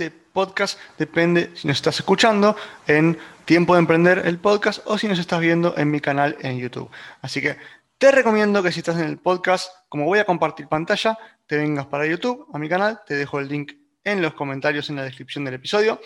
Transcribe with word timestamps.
este 0.00 0.18
podcast. 0.32 0.78
Depende 0.96 1.50
si 1.54 1.68
nos 1.68 1.76
estás 1.76 1.98
escuchando 1.98 2.56
en 2.86 3.18
Tiempo 3.44 3.74
de 3.74 3.80
Emprender 3.80 4.22
el 4.24 4.38
podcast 4.38 4.80
o 4.86 4.96
si 4.96 5.06
nos 5.06 5.18
estás 5.18 5.40
viendo 5.40 5.76
en 5.76 5.90
mi 5.90 6.00
canal 6.00 6.38
en 6.40 6.58
YouTube. 6.58 6.90
Así 7.20 7.42
que 7.42 7.58
te 7.98 8.10
recomiendo 8.10 8.62
que 8.62 8.72
si 8.72 8.80
estás 8.80 8.96
en 8.96 9.04
el 9.04 9.18
podcast, 9.18 9.70
como 9.90 10.06
voy 10.06 10.18
a 10.18 10.24
compartir 10.24 10.68
pantalla, 10.68 11.18
te 11.46 11.58
vengas 11.58 11.84
para 11.84 12.06
YouTube, 12.06 12.46
a 12.54 12.58
mi 12.58 12.66
canal, 12.66 13.00
te 13.06 13.14
dejo 13.14 13.40
el 13.40 13.48
link 13.48 13.72
en 14.02 14.22
los 14.22 14.32
comentarios 14.32 14.88
en 14.88 14.96
la 14.96 15.02
descripción 15.02 15.44
del 15.44 15.54
episodio. 15.54 16.00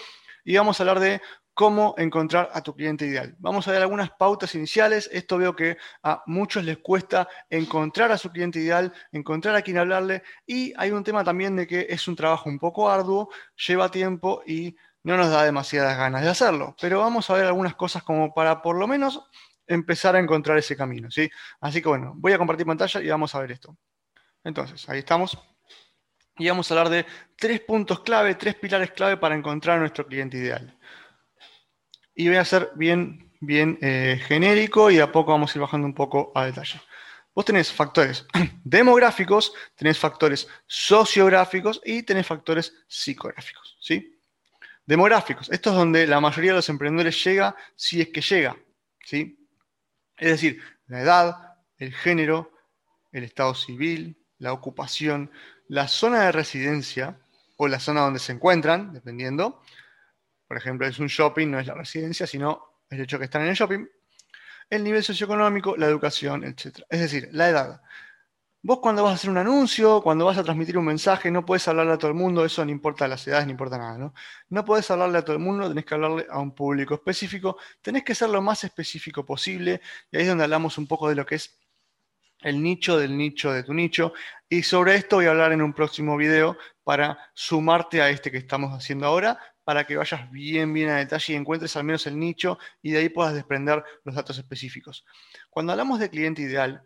Y 0.45 0.57
vamos 0.57 0.80
a 0.80 0.83
hablar 0.83 0.99
de 0.99 1.23
cómo 1.55 1.95
encontrar 1.97 2.51
a 2.53 2.61
tu 2.61 2.75
cliente 2.75 3.07
ideal. 3.07 3.35
Vamos 3.39 3.67
a 3.67 3.73
ver 3.73 3.81
algunas 3.81 4.11
pautas 4.11 4.55
iniciales. 4.57 5.09
Esto 5.13 5.39
veo 5.39 5.55
que 5.55 5.79
a 6.03 6.23
muchos 6.27 6.65
les 6.65 6.79
cuesta 6.79 7.29
encontrar 7.49 8.11
a 8.11 8.19
su 8.19 8.30
cliente 8.30 8.59
ideal, 8.59 8.93
encontrar 9.13 9.55
a 9.55 9.63
quien 9.63 9.79
hablarle. 9.79 10.23
Y 10.46 10.74
hay 10.77 10.91
un 10.91 11.05
tema 11.05 11.23
también 11.23 11.55
de 11.57 11.66
que 11.66 11.87
es 11.88 12.07
un 12.09 12.16
trabajo 12.16 12.51
un 12.51 12.59
poco 12.59 12.91
arduo, 12.91 13.30
lleva 13.66 13.91
tiempo 13.91 14.43
y 14.45 14.77
no 15.05 15.16
nos 15.16 15.30
da 15.30 15.45
demasiadas 15.45 15.96
ganas 15.96 16.23
de 16.23 16.30
hacerlo. 16.30 16.74
Pero 16.80 16.99
vamos 16.99 17.30
a 17.30 17.35
ver 17.35 17.46
algunas 17.46 17.77
cosas 17.77 18.02
como 18.02 18.35
para 18.35 18.61
por 18.61 18.77
lo 18.77 18.89
menos 18.89 19.23
empezar 19.66 20.16
a 20.16 20.18
encontrar 20.18 20.59
ese 20.59 20.77
camino. 20.77 21.11
¿sí? 21.11 21.30
Así 21.61 21.80
que 21.80 21.89
bueno, 21.89 22.15
voy 22.16 22.33
a 22.33 22.39
compartir 22.39 22.66
pantalla 22.66 23.01
y 23.01 23.09
vamos 23.09 23.35
a 23.35 23.41
ver 23.41 23.52
esto. 23.52 23.77
Entonces, 24.43 24.87
ahí 24.89 24.99
estamos. 24.99 25.39
Y 26.37 26.49
vamos 26.49 26.68
a 26.68 26.74
hablar 26.74 26.91
de 26.91 27.07
tres 27.37 27.61
puntos 27.61 28.01
clave, 28.01 28.35
tres 28.35 28.57
pilares 28.57 28.91
clave 28.91 29.16
para 29.16 29.37
encontrar 29.37 29.77
a 29.77 29.80
nuestro 29.80 30.05
cliente 30.05 30.37
ideal 30.37 30.77
y 32.15 32.29
voy 32.29 32.37
a 32.37 32.45
ser 32.45 32.70
bien, 32.76 33.30
bien 33.40 33.79
eh, 33.82 34.20
genérico 34.26 34.90
y 34.90 35.01
a 35.01 35.10
poco 35.10 35.32
vamos 35.32 35.54
a 35.54 35.59
ir 35.59 35.62
bajando 35.62 35.87
un 35.87 35.95
poco 35.95 36.32
a 36.34 36.46
detalle. 36.46 36.80
Vos 37.34 37.45
tenés 37.45 37.73
factores 37.73 38.26
demográficos, 38.65 39.52
tenés 39.74 39.98
factores 39.98 40.46
sociográficos 40.66 41.80
y 41.84 42.02
tenés 42.02 42.26
factores 42.26 42.73
psicográficos. 42.87 43.76
¿sí? 43.80 44.21
Demográficos, 44.87 45.51
esto 45.51 45.71
es 45.71 45.76
donde 45.76 46.06
la 46.06 46.21
mayoría 46.21 46.52
de 46.52 46.59
los 46.59 46.68
emprendedores 46.68 47.23
llega 47.24 47.56
si 47.74 48.01
es 48.01 48.09
que 48.09 48.21
llega. 48.21 48.56
¿sí? 49.04 49.49
Es 50.16 50.30
decir, 50.30 50.62
la 50.87 51.01
edad, 51.01 51.37
el 51.78 51.93
género, 51.93 52.52
el 53.10 53.24
estado 53.24 53.54
civil, 53.54 54.16
la 54.38 54.52
ocupación, 54.52 55.30
la 55.68 55.88
zona 55.88 56.23
de 56.24 56.32
residencia 56.32 57.18
o 57.56 57.66
la 57.66 57.80
zona 57.80 58.02
donde 58.02 58.21
se 58.21 58.32
encuentran, 58.32 58.93
dependiendo, 58.93 59.60
por 60.55 60.60
ejemplo, 60.60 60.87
es 60.87 61.01
un 61.01 61.09
shopping, 61.09 61.51
no 61.51 61.59
es 61.59 61.66
la 61.66 61.74
residencia, 61.74 62.29
sino 62.29 62.85
el 62.88 63.01
hecho 63.01 63.19
que 63.19 63.24
están 63.24 63.43
en 63.43 63.49
el 63.49 63.55
shopping, 63.57 63.88
el 64.71 64.84
nivel 64.84 65.03
socioeconómico, 65.03 65.77
la 65.77 65.87
educación, 65.87 66.44
etc. 66.44 66.78
Es 66.88 67.00
decir, 67.00 67.28
la 67.33 67.49
edad. 67.49 67.83
Vos 68.62 68.78
cuando 68.78 69.03
vas 69.03 69.11
a 69.11 69.15
hacer 69.16 69.31
un 69.31 69.38
anuncio, 69.38 70.00
cuando 70.00 70.27
vas 70.27 70.38
a 70.38 70.44
transmitir 70.44 70.78
un 70.78 70.84
mensaje, 70.84 71.28
no 71.33 71.44
puedes 71.44 71.66
hablarle 71.66 71.94
a 71.94 71.99
todo 71.99 72.12
el 72.12 72.16
mundo, 72.16 72.44
eso 72.44 72.65
no 72.65 72.71
importa 72.71 73.09
las 73.09 73.27
edades, 73.27 73.47
no 73.47 73.50
importa 73.50 73.78
nada, 73.78 73.99
¿no? 73.99 74.15
No 74.49 74.65
podés 74.65 74.89
hablarle 74.93 75.19
a 75.19 75.23
todo 75.23 75.34
el 75.34 75.43
mundo, 75.43 75.67
tenés 75.67 75.87
que 75.87 75.95
hablarle 75.95 76.27
a 76.31 76.39
un 76.39 76.55
público 76.55 76.95
específico, 76.95 77.57
tenés 77.83 78.05
que 78.05 78.15
ser 78.15 78.28
lo 78.28 78.41
más 78.41 78.62
específico 78.62 79.27
posible, 79.27 79.81
y 80.12 80.19
ahí 80.19 80.23
es 80.23 80.28
donde 80.28 80.45
hablamos 80.45 80.78
un 80.78 80.87
poco 80.87 81.09
de 81.09 81.17
lo 81.17 81.27
que 81.27 81.34
es 81.34 81.59
el 82.43 82.62
nicho 82.62 82.97
del 82.97 83.17
nicho 83.19 83.51
de 83.51 83.65
tu 83.65 83.75
nicho, 83.75 84.12
y 84.49 84.62
sobre 84.62 84.95
esto 84.95 85.17
voy 85.17 85.27
a 85.27 85.31
hablar 85.31 85.51
en 85.51 85.62
un 85.62 85.73
próximo 85.73 86.17
video 86.17 86.57
para 86.84 87.19
sumarte 87.34 88.01
a 88.03 88.09
este 88.09 88.31
que 88.31 88.39
estamos 88.39 88.73
haciendo 88.73 89.07
ahora, 89.07 89.41
para 89.65 89.85
que 89.85 89.97
vayas 89.97 90.31
bien, 90.31 90.73
bien 90.73 90.91
a 90.91 90.97
detalle 90.97 91.33
y 91.33 91.37
encuentres 91.37 91.77
al 91.77 91.85
menos 91.85 92.07
el 92.07 92.19
nicho 92.19 92.59
y 92.83 92.93
de 92.93 92.99
ahí 92.99 93.09
puedas 93.09 93.35
desprender 93.35 93.83
los 94.05 94.15
datos 94.15 94.39
específicos. 94.39 95.05
Cuando 95.51 95.73
hablamos 95.73 95.99
de 95.99 96.11
cliente 96.11 96.43
ideal, 96.43 96.83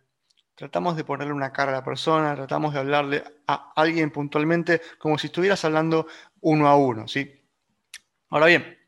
tratamos 0.54 0.96
de 0.96 1.04
ponerle 1.04 1.32
una 1.32 1.52
cara 1.52 1.72
a 1.72 1.74
la 1.76 1.84
persona, 1.84 2.34
tratamos 2.34 2.72
de 2.72 2.80
hablarle 2.80 3.24
a 3.46 3.72
alguien 3.76 4.10
puntualmente 4.10 4.80
como 4.98 5.18
si 5.18 5.26
estuvieras 5.26 5.64
hablando 5.64 6.06
uno 6.40 6.68
a 6.68 6.76
uno, 6.76 7.06
¿sí? 7.08 7.42
Ahora 8.30 8.46
bien, 8.46 8.78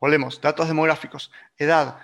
volvemos, 0.00 0.40
datos 0.40 0.68
demográficos, 0.68 1.30
edad, 1.56 1.98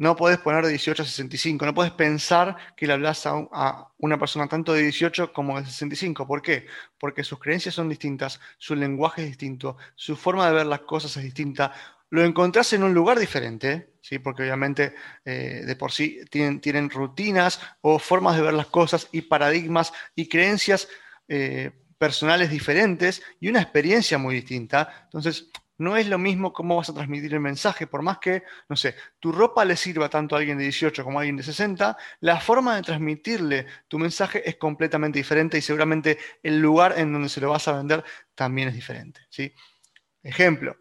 no 0.00 0.16
puedes 0.16 0.38
poner 0.38 0.64
de 0.64 0.70
18 0.70 1.02
a 1.02 1.04
65, 1.04 1.66
no 1.66 1.74
puedes 1.74 1.92
pensar 1.92 2.56
que 2.74 2.86
le 2.86 2.94
hablas 2.94 3.26
a, 3.26 3.86
una 3.98 4.18
persona 4.18 4.48
tanto 4.48 4.72
de 4.72 4.84
18 4.84 5.30
como 5.30 5.60
de 5.60 5.66
65. 5.66 6.26
¿Por 6.26 6.40
qué? 6.40 6.66
Porque 6.98 7.22
sus 7.22 7.38
creencias 7.38 7.74
son 7.74 7.90
distintas, 7.90 8.40
su 8.56 8.74
lenguaje 8.74 9.20
es 9.20 9.28
distinto, 9.28 9.76
su 9.96 10.16
forma 10.16 10.48
de 10.48 10.54
ver 10.54 10.64
las 10.64 10.80
cosas 10.80 11.14
es 11.18 11.24
distinta. 11.24 11.74
Lo 12.08 12.24
encontrás 12.24 12.72
en 12.72 12.82
un 12.82 12.94
lugar 12.94 13.18
diferente, 13.18 13.92
¿sí? 14.00 14.18
porque 14.18 14.42
obviamente 14.42 14.94
eh, 15.26 15.64
de 15.66 15.76
por 15.76 15.92
sí 15.92 16.20
tienen, 16.30 16.62
tienen, 16.62 16.88
rutinas 16.88 17.60
o 17.82 17.98
formas 17.98 18.36
de 18.36 18.42
ver 18.42 18.54
las 18.54 18.68
cosas 18.68 19.06
y 19.12 19.20
paradigmas 19.20 19.92
y 20.14 20.30
creencias 20.30 20.88
eh, 21.28 21.72
personales 21.98 22.48
diferentes 22.48 23.22
y 23.38 23.50
una 23.50 23.60
experiencia 23.60 24.16
muy 24.16 24.36
distinta. 24.36 25.02
Entonces, 25.04 25.50
no 25.80 25.96
es 25.96 26.06
lo 26.08 26.18
mismo 26.18 26.52
cómo 26.52 26.76
vas 26.76 26.90
a 26.90 26.94
transmitir 26.94 27.32
el 27.32 27.40
mensaje, 27.40 27.86
por 27.86 28.02
más 28.02 28.18
que, 28.18 28.42
no 28.68 28.76
sé, 28.76 28.94
tu 29.18 29.32
ropa 29.32 29.64
le 29.64 29.76
sirva 29.76 30.10
tanto 30.10 30.36
a 30.36 30.38
alguien 30.38 30.58
de 30.58 30.64
18 30.64 31.02
como 31.02 31.18
a 31.18 31.22
alguien 31.22 31.38
de 31.38 31.42
60, 31.42 31.96
la 32.20 32.38
forma 32.38 32.76
de 32.76 32.82
transmitirle 32.82 33.66
tu 33.88 33.98
mensaje 33.98 34.46
es 34.46 34.56
completamente 34.56 35.18
diferente 35.18 35.56
y 35.56 35.62
seguramente 35.62 36.18
el 36.42 36.60
lugar 36.60 36.98
en 36.98 37.14
donde 37.14 37.30
se 37.30 37.40
lo 37.40 37.48
vas 37.48 37.66
a 37.66 37.72
vender 37.72 38.04
también 38.34 38.68
es 38.68 38.74
diferente. 38.74 39.22
¿sí? 39.30 39.54
Ejemplo, 40.22 40.76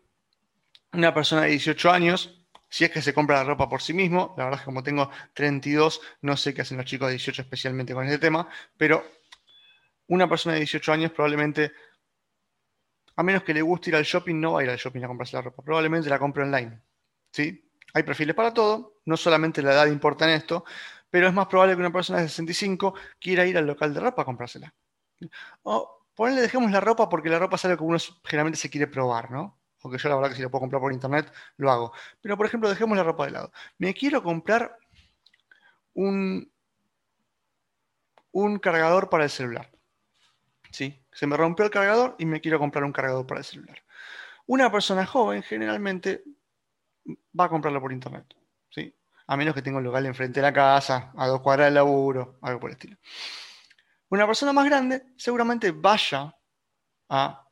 una 0.92 1.14
persona 1.14 1.44
de 1.44 1.52
18 1.52 1.92
años, 1.92 2.46
si 2.68 2.84
es 2.84 2.92
que 2.92 3.02
se 3.02 3.14
compra 3.14 3.38
la 3.38 3.46
ropa 3.46 3.70
por 3.70 3.82
sí 3.82 3.94
mismo, 3.94 4.36
la 4.38 4.44
verdad 4.44 4.60
es 4.60 4.64
que 4.64 4.66
como 4.66 4.84
tengo 4.84 5.10
32, 5.34 6.02
no 6.24 6.36
sé 6.36 6.54
qué 6.54 6.64
hacen 6.64 6.76
los 6.76 6.86
chicos 6.86 7.08
de 7.08 7.14
18 7.14 7.44
especialmente 7.44 7.94
con 7.94 8.06
este 8.06 8.20
tema, 8.20 8.50
pero 8.76 9.10
una 10.08 10.28
persona 10.28 10.56
de 10.56 10.60
18 10.60 10.92
años 10.92 11.12
probablemente 11.14 11.72
a 13.20 13.24
menos 13.24 13.44
que 13.44 13.54
le 13.54 13.62
guste 13.62 13.90
ir 13.90 13.98
al 13.98 14.06
shopping, 14.06 14.40
no 14.40 14.54
va 14.54 14.62
a 14.62 14.64
ir 14.64 14.70
al 14.70 14.78
shopping 14.78 15.04
a 15.04 15.08
comprarse 15.08 15.36
la 15.36 15.42
ropa. 15.42 15.62
Probablemente 15.62 16.10
la 16.10 16.18
compre 16.18 16.44
online. 16.44 16.82
¿sí? 17.34 17.70
Hay 17.94 18.04
perfiles 18.04 18.34
para 18.34 18.54
todo, 18.54 19.02
no 19.04 19.18
solamente 19.18 19.62
la 19.62 19.74
edad 19.74 19.88
importa 19.88 20.24
en 20.24 20.36
esto, 20.38 20.64
pero 21.10 21.28
es 21.28 21.34
más 21.34 21.48
probable 21.48 21.74
que 21.76 21.82
una 21.82 21.92
persona 21.92 22.22
de 22.22 22.30
65 22.30 22.94
quiera 23.20 23.46
ir 23.46 23.58
al 23.58 23.68
local 23.68 23.94
de 23.94 24.00
ropa 24.00 24.22
a 24.22 24.26
comprársela. 24.26 24.74
O 25.64 26.06
ponerle, 26.16 26.44
dejemos 26.44 26.72
la 26.72 26.80
ropa 26.80 27.10
porque 27.10 27.28
la 27.28 27.40
ropa 27.40 27.58
es 27.58 27.66
algo 27.66 27.80
que 27.80 27.84
uno 27.84 27.98
generalmente 28.24 28.58
se 28.58 28.70
quiere 28.70 28.88
probar, 28.88 29.32
¿no? 29.32 29.60
Porque 29.82 29.98
yo 29.98 30.08
la 30.08 30.16
verdad 30.16 30.30
que 30.30 30.38
si 30.38 30.42
lo 30.42 30.50
puedo 30.50 30.62
comprar 30.62 30.82
por 30.82 30.94
internet, 30.94 31.30
lo 31.58 31.70
hago. 31.72 31.92
Pero 32.22 32.38
por 32.38 32.46
ejemplo, 32.46 32.70
dejemos 32.70 32.98
la 32.98 33.04
ropa 33.04 33.26
de 33.26 33.32
lado. 33.32 33.52
Me 33.80 33.94
quiero 33.94 34.24
comprar 34.24 34.78
un, 35.94 36.50
un 38.32 38.60
cargador 38.60 39.10
para 39.10 39.26
el 39.26 39.30
celular. 39.30 39.70
¿Sí? 40.72 41.04
Se 41.20 41.28
me 41.28 41.36
rompió 41.36 41.66
el 41.66 41.72
cargador 41.72 42.16
y 42.18 42.26
me 42.26 42.40
quiero 42.40 42.60
comprar 42.60 42.86
un 42.86 42.94
cargador 42.94 43.28
para 43.28 43.42
el 43.42 43.46
celular. 43.46 43.84
Una 44.46 44.72
persona 44.72 45.06
joven 45.06 45.44
generalmente 45.44 46.24
va 47.38 47.44
a 47.44 47.50
comprarlo 47.50 47.82
por 47.82 47.92
internet, 47.92 48.34
¿sí? 48.70 48.96
A 49.28 49.36
menos 49.36 49.54
que 49.54 49.62
tenga 49.62 49.80
un 49.80 49.84
local 49.84 50.06
enfrente 50.06 50.40
de 50.40 50.44
la 50.44 50.54
casa, 50.54 51.12
a 51.18 51.28
dos 51.28 51.42
cuadras 51.42 51.68
del 51.68 51.74
laburo, 51.74 52.40
algo 52.42 52.62
por 52.62 52.70
el 52.70 52.78
estilo. 52.78 52.96
Una 54.08 54.26
persona 54.26 54.54
más 54.54 54.64
grande 54.64 55.08
seguramente 55.18 55.72
vaya 55.72 56.34
a 57.10 57.49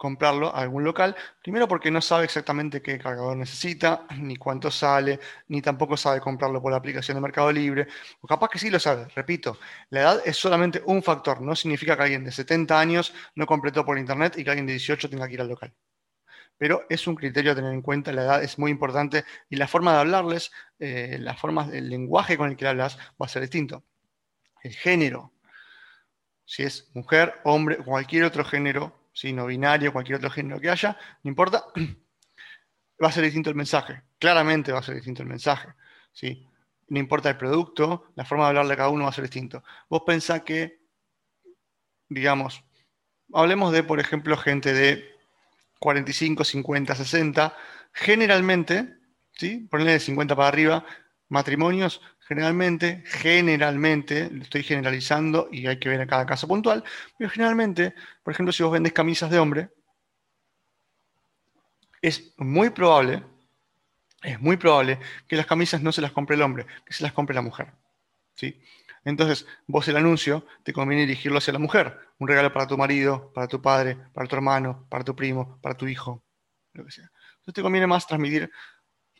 comprarlo 0.00 0.48
a 0.56 0.60
algún 0.60 0.82
local, 0.82 1.14
primero 1.42 1.68
porque 1.68 1.90
no 1.90 2.00
sabe 2.00 2.24
exactamente 2.24 2.80
qué 2.80 2.98
cargador 2.98 3.36
necesita, 3.36 4.06
ni 4.16 4.36
cuánto 4.36 4.70
sale, 4.70 5.20
ni 5.48 5.60
tampoco 5.60 5.94
sabe 5.94 6.20
comprarlo 6.20 6.62
por 6.62 6.70
la 6.72 6.78
aplicación 6.78 7.18
de 7.18 7.20
Mercado 7.20 7.52
Libre, 7.52 7.86
o 8.22 8.26
capaz 8.26 8.48
que 8.48 8.58
sí 8.58 8.70
lo 8.70 8.80
sabe, 8.80 9.08
repito, 9.14 9.58
la 9.90 10.00
edad 10.00 10.22
es 10.24 10.38
solamente 10.38 10.82
un 10.86 11.02
factor, 11.02 11.42
no 11.42 11.54
significa 11.54 11.96
que 11.96 12.02
alguien 12.04 12.24
de 12.24 12.32
70 12.32 12.80
años 12.80 13.12
no 13.34 13.44
completó 13.44 13.84
por 13.84 13.98
internet 13.98 14.38
y 14.38 14.44
que 14.44 14.48
alguien 14.48 14.66
de 14.66 14.72
18 14.72 15.10
tenga 15.10 15.28
que 15.28 15.34
ir 15.34 15.42
al 15.42 15.48
local. 15.48 15.74
Pero 16.56 16.86
es 16.88 17.06
un 17.06 17.14
criterio 17.14 17.52
a 17.52 17.54
tener 17.54 17.74
en 17.74 17.82
cuenta, 17.82 18.10
la 18.10 18.22
edad 18.22 18.42
es 18.42 18.58
muy 18.58 18.70
importante 18.70 19.24
y 19.50 19.56
la 19.56 19.68
forma 19.68 19.92
de 19.92 19.98
hablarles, 19.98 20.50
eh, 20.78 21.18
la 21.20 21.34
forma, 21.36 21.68
el 21.74 21.90
lenguaje 21.90 22.38
con 22.38 22.48
el 22.48 22.56
que 22.56 22.66
hablas 22.66 22.96
va 23.20 23.26
a 23.26 23.28
ser 23.28 23.42
distinto. 23.42 23.84
El 24.62 24.72
género, 24.72 25.34
si 26.46 26.62
es 26.62 26.90
mujer, 26.94 27.34
hombre, 27.44 27.76
cualquier 27.76 28.24
otro 28.24 28.46
género, 28.46 28.99
no 29.32 29.46
binario, 29.46 29.92
cualquier 29.92 30.16
otro 30.16 30.30
género 30.30 30.60
que 30.60 30.70
haya, 30.70 30.96
no 31.22 31.28
importa, 31.28 31.64
va 33.02 33.08
a 33.08 33.12
ser 33.12 33.24
distinto 33.24 33.50
el 33.50 33.56
mensaje. 33.56 34.02
Claramente 34.18 34.72
va 34.72 34.78
a 34.78 34.82
ser 34.82 34.94
distinto 34.94 35.22
el 35.22 35.28
mensaje. 35.28 35.68
¿sí? 36.12 36.46
No 36.88 36.98
importa 36.98 37.28
el 37.28 37.36
producto, 37.36 38.12
la 38.16 38.24
forma 38.24 38.44
de 38.44 38.48
hablarle 38.48 38.74
a 38.74 38.76
cada 38.76 38.88
uno 38.88 39.04
va 39.04 39.10
a 39.10 39.14
ser 39.14 39.24
distinto. 39.24 39.62
Vos 39.88 40.02
pensás 40.06 40.42
que, 40.42 40.80
digamos, 42.08 42.64
hablemos 43.32 43.72
de, 43.72 43.82
por 43.82 44.00
ejemplo, 44.00 44.36
gente 44.36 44.72
de 44.72 45.08
45, 45.78 46.44
50, 46.44 46.94
60, 46.94 47.56
generalmente, 47.92 48.96
¿sí? 49.32 49.68
De 49.70 50.00
50 50.00 50.36
para 50.36 50.48
arriba, 50.48 50.84
matrimonios 51.30 52.02
Generalmente, 52.30 53.02
generalmente, 53.06 54.30
estoy 54.40 54.62
generalizando 54.62 55.48
y 55.50 55.66
hay 55.66 55.80
que 55.80 55.88
ver 55.88 56.00
a 56.00 56.06
cada 56.06 56.24
caso 56.24 56.46
puntual, 56.46 56.84
pero 57.18 57.28
generalmente, 57.28 57.92
por 58.22 58.32
ejemplo, 58.32 58.52
si 58.52 58.62
vos 58.62 58.70
vendes 58.70 58.92
camisas 58.92 59.32
de 59.32 59.40
hombre, 59.40 59.70
es 62.00 62.32
muy 62.36 62.70
probable, 62.70 63.24
es 64.22 64.40
muy 64.40 64.56
probable 64.56 65.00
que 65.26 65.34
las 65.34 65.46
camisas 65.46 65.82
no 65.82 65.90
se 65.90 66.00
las 66.00 66.12
compre 66.12 66.36
el 66.36 66.42
hombre, 66.42 66.66
que 66.86 66.92
se 66.92 67.02
las 67.02 67.12
compre 67.12 67.34
la 67.34 67.42
mujer. 67.42 67.72
¿sí? 68.36 68.62
Entonces, 69.04 69.44
vos 69.66 69.88
el 69.88 69.96
anuncio 69.96 70.46
te 70.62 70.72
conviene 70.72 71.06
dirigirlo 71.06 71.38
hacia 71.38 71.52
la 71.52 71.58
mujer. 71.58 71.98
Un 72.20 72.28
regalo 72.28 72.52
para 72.52 72.68
tu 72.68 72.78
marido, 72.78 73.32
para 73.32 73.48
tu 73.48 73.60
padre, 73.60 73.96
para 74.14 74.28
tu 74.28 74.36
hermano, 74.36 74.86
para 74.88 75.02
tu 75.02 75.16
primo, 75.16 75.58
para 75.60 75.76
tu 75.76 75.88
hijo, 75.88 76.22
lo 76.74 76.84
que 76.84 76.92
sea. 76.92 77.10
Entonces 77.38 77.54
te 77.54 77.62
conviene 77.62 77.88
más 77.88 78.06
transmitir, 78.06 78.52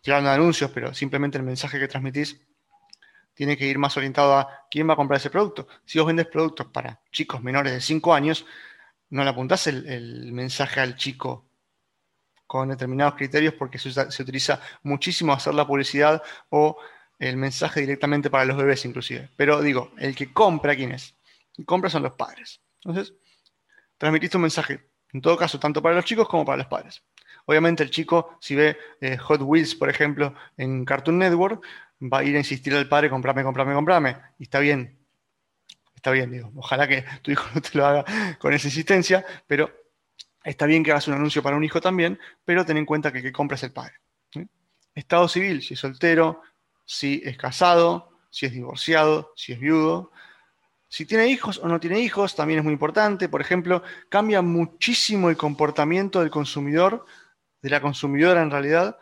tirando 0.01 0.31
anuncios, 0.31 0.71
pero 0.73 0.95
simplemente 0.95 1.39
el 1.39 1.45
mensaje 1.45 1.79
que 1.79 1.89
transmitís 1.89 2.41
tiene 3.35 3.57
que 3.57 3.67
ir 3.67 3.79
más 3.79 3.97
orientado 3.97 4.37
a 4.37 4.67
quién 4.71 4.89
va 4.89 4.95
a 4.95 4.97
comprar 4.97 5.19
ese 5.19 5.31
producto. 5.31 5.67
Si 5.85 5.99
vos 5.99 6.07
vendes 6.07 6.27
productos 6.27 6.67
para 6.67 7.01
chicos 7.11 7.43
menores 7.43 7.73
de 7.73 7.81
5 7.81 8.13
años, 8.13 8.45
no 9.11 9.25
le 9.25 9.31
apuntás 9.31 9.67
el, 9.67 10.33
mensaje 10.33 10.81
al 10.81 10.97
chico 10.97 11.47
con 12.47 12.69
determinados 12.69 13.15
criterios 13.15 13.55
porque 13.55 13.79
se, 13.79 13.93
se 13.93 14.23
utiliza 14.23 14.61
muchísimo 14.83 15.33
hacer 15.33 15.55
la 15.55 15.67
publicidad 15.67 16.23
o 16.49 16.77
el 17.19 17.37
mensaje 17.37 17.81
directamente 17.81 18.31
para 18.31 18.45
los 18.45 18.57
bebés 18.57 18.85
inclusive. 18.85 19.29
Pero 19.37 19.61
digo, 19.63 19.93
el 19.99 20.15
que 20.15 20.33
compra, 20.33 20.75
¿quién 20.75 20.93
es? 20.93 21.15
El 21.57 21.65
compra 21.65 21.91
son 21.91 22.03
los 22.03 22.13
padres. 22.13 22.61
Entonces, 22.83 23.15
transmitiste 23.99 24.37
un 24.39 24.43
mensaje, 24.43 24.91
en 25.13 25.21
todo 25.21 25.37
caso, 25.37 25.61
tanto 25.61 25.83
para 25.83 25.95
los 25.95 26.05
chicos 26.05 26.29
como 26.29 26.45
para 26.45 26.59
los 26.59 26.67
padres. 26.67 27.03
Obviamente 27.51 27.83
el 27.83 27.91
chico, 27.91 28.39
si 28.41 28.55
ve 28.55 28.79
eh, 29.01 29.17
Hot 29.17 29.41
Wheels, 29.43 29.75
por 29.75 29.91
ejemplo, 29.91 30.37
en 30.57 30.85
Cartoon 30.85 31.19
Network, 31.19 31.67
va 32.01 32.21
a 32.21 32.23
ir 32.23 32.37
a 32.37 32.39
insistir 32.39 32.73
al 32.77 32.89
padre, 32.89 33.11
comprame, 33.11 33.43
comprame, 33.43 33.75
comprame. 33.75 34.17
Y 34.39 34.45
está 34.45 34.61
bien. 34.61 34.97
Está 35.97 36.13
bien, 36.13 36.31
digo. 36.31 36.53
Ojalá 36.55 36.87
que 36.87 37.05
tu 37.23 37.33
hijo 37.33 37.45
no 37.55 37.61
te 37.61 37.77
lo 37.77 37.85
haga 37.85 38.05
con 38.39 38.55
esa 38.55 38.69
insistencia, 38.69 39.27
pero 39.49 39.69
está 40.45 40.65
bien 40.67 40.85
que 40.85 40.93
hagas 40.93 41.09
un 41.09 41.15
anuncio 41.15 41.43
para 41.43 41.57
un 41.57 41.65
hijo 41.65 41.81
también, 41.81 42.21
pero 42.45 42.65
ten 42.65 42.77
en 42.77 42.87
cuenta 42.87 43.11
que 43.11 43.19
el 43.19 43.25
que 43.25 43.33
compra 43.33 43.57
es 43.57 43.65
el 43.65 43.73
padre. 43.73 43.95
Estado 44.95 45.27
civil, 45.27 45.61
si 45.61 45.75
es 45.75 45.81
soltero, 45.81 46.43
si 46.85 47.21
es 47.25 47.37
casado, 47.37 48.13
si 48.31 48.47
es 48.47 48.53
divorciado, 48.53 49.33
si 49.35 49.55
es 49.55 49.59
viudo. 49.59 50.13
Si 50.89 51.05
tiene 51.05 51.27
hijos 51.27 51.59
o 51.59 51.67
no 51.67 51.81
tiene 51.81 51.99
hijos, 51.99 52.37
también 52.37 52.61
es 52.61 52.65
muy 52.65 52.75
importante. 52.75 53.29
Por 53.29 53.41
ejemplo, 53.41 53.83
cambia 54.09 54.41
muchísimo 54.41 55.31
el 55.31 55.37
comportamiento 55.37 56.21
del 56.21 56.31
consumidor, 56.31 57.07
de 57.63 57.71
la 57.71 57.81
consumidora 57.81 58.43
en 58.43 58.51
realidad, 58.51 58.99